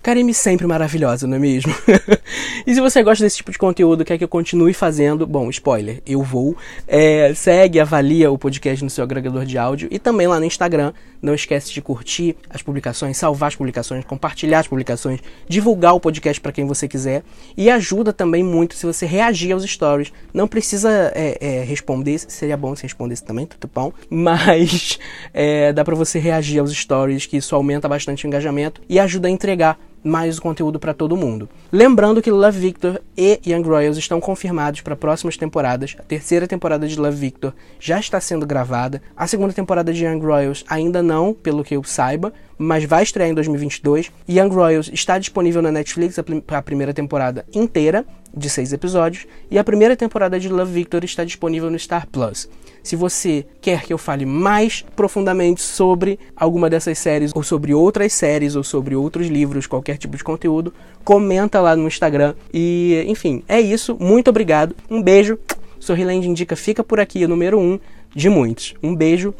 Karime 0.04 0.34
sempre 0.34 0.68
maravilhosa, 0.68 1.26
não 1.26 1.38
é 1.38 1.40
mesmo? 1.40 1.74
e 2.68 2.74
se 2.74 2.82
você 2.82 3.02
gosta 3.02 3.24
desse 3.24 3.38
tipo 3.38 3.54
de 3.54 3.58
conteúdo, 3.58 4.04
quer 4.04 4.18
que 4.18 4.24
eu 4.26 4.28
continue 4.28 4.74
fazendo, 4.74 5.26
bom, 5.26 5.50
spoiler, 5.50 6.04
eu 6.06 6.22
vou. 6.22 6.58
É, 6.86 7.34
segue, 7.34 7.80
avalia 7.80 8.30
o 8.30 8.38
podcast 8.38 8.84
no 8.84 8.90
seu 8.90 9.02
agregador 9.02 9.46
de 9.46 9.58
áudio 9.58 9.88
e 9.90 9.98
também 9.98 10.28
lá 10.28 10.42
no 10.42 10.46
Instagram. 10.46 10.92
Não 11.22 11.34
esquece 11.34 11.72
de 11.72 11.82
curtir 11.82 12.36
as 12.50 12.62
publicações, 12.62 13.16
salvar 13.16 13.48
as 13.48 13.56
publicações, 13.56 14.04
compartilhar 14.04 14.60
as 14.60 14.68
publicações, 14.68 15.22
divulgar 15.48 15.96
o 15.96 16.02
podcast 16.02 16.42
para 16.42 16.52
quem 16.52 16.66
você 16.66 16.86
quiser. 16.86 17.24
E 17.56 17.70
ajuda 17.70 18.12
também 18.12 18.44
muito 18.44 18.76
se 18.76 18.86
você 18.86 19.06
reagir 19.06 19.54
aos 19.54 19.64
stories. 19.64 20.12
Não 20.34 20.50
precisa 20.50 21.14
é, 21.16 21.38
é, 21.40 21.64
responder, 21.64 22.20
seria 22.20 22.58
bom 22.58 22.76
se 22.76 22.84
respondesse 22.84 23.24
também, 23.24 23.46
tudo 23.46 23.72
bom. 23.74 23.94
Mas 24.12 25.00
é, 25.34 25.72
dá 25.72 25.86
para 25.86 25.96
você 25.96 26.20
reagir 26.20 26.60
aos 26.60 26.74
stories, 26.74 27.26
que 27.26 27.38
isso 27.38 27.56
aumenta 27.56 27.88
bastante 27.88 28.26
o 28.26 28.28
engajamento 28.28 28.82
e 28.90 29.00
ajuda 29.00 29.30
a 29.30 29.32
entregar 29.32 29.80
mais 30.04 30.40
conteúdo 30.40 30.80
para 30.80 30.94
todo 30.94 31.18
mundo. 31.18 31.48
Lembrando 31.72 32.22
que 32.22 32.30
Love 32.30 32.60
Victor 32.60 33.02
e 33.18 33.40
Young 33.46 33.64
Royals 33.64 33.98
estão 33.98 34.20
confirmados 34.20 34.82
para 34.82 34.96
próximas 34.96 35.38
temporadas. 35.38 35.96
A 35.98 36.04
terceira 36.04 36.48
temporada 36.48 36.88
de 36.88 37.00
Love 37.00 37.16
Victor 37.16 37.54
já 37.80 38.00
está 38.00 38.20
sendo 38.20 38.46
gravada. 38.46 39.02
A 39.16 39.28
segunda 39.28 39.54
temporada 39.54 39.94
de 39.94 40.06
Young 40.06 40.20
Royals 40.20 40.66
ainda 40.68 41.02
não, 41.02 41.34
pelo 41.34 41.64
que 41.64 41.76
eu 41.76 41.84
saiba, 41.84 42.34
mas 42.58 42.86
vai 42.86 43.04
estrear 43.04 43.30
em 43.30 43.34
2022. 43.34 44.12
Young 44.30 44.50
Royals 44.50 44.90
está 44.94 45.18
disponível 45.18 45.62
na 45.62 45.72
Netflix 45.72 46.20
a, 46.20 46.24
a 46.58 46.62
primeira 46.62 46.94
temporada 46.94 47.46
inteira, 47.54 48.06
de 48.36 48.50
seis 48.50 48.74
episódios, 48.74 49.28
e 49.50 49.58
a 49.58 49.64
primeira 49.64 49.96
temporada 49.96 50.40
de 50.40 50.50
Love 50.50 50.74
Victor 50.74 51.04
está 51.04 51.24
disponível 51.24 51.70
no 51.70 51.78
Star 51.78 52.08
Plus. 52.08 52.50
Se 52.82 52.96
você 52.96 53.46
quer 53.62 53.84
que 53.84 53.94
eu 53.94 53.98
fale 53.98 54.26
mais 54.26 54.84
profundamente 54.96 55.62
sobre 55.62 56.20
alguma 56.36 56.70
dessas 56.70 56.98
séries, 56.98 57.32
ou 57.34 57.44
sobre 57.44 57.74
outras 57.74 58.12
séries, 58.12 58.56
ou 58.56 58.64
sobre 58.64 58.96
outros 58.96 59.28
livros, 59.28 59.68
qualquer 59.68 59.98
tipo 59.98 60.18
de 60.18 60.24
conteúdo, 60.24 60.74
comenta 61.04 61.62
lá 61.62 61.76
no 61.76 61.88
Instagram. 61.88 62.34
E, 62.54 63.06
enfim, 63.08 63.44
é 63.48 63.62
isso. 63.62 63.96
Muito 64.00 64.30
obrigado. 64.30 64.76
Um 64.90 65.02
beijo. 65.02 65.40
Sorriland 65.80 66.28
Indica 66.28 66.56
fica 66.56 66.84
por 66.84 67.00
aqui, 67.00 67.26
número 67.28 67.60
um 67.60 67.80
de 68.14 68.30
muitos. 68.30 68.74
Um 68.84 68.96
beijo. 68.96 69.34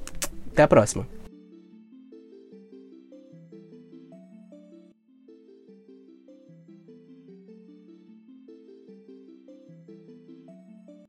Até 0.52 0.64
a 0.64 0.68
próxima. 0.68 1.06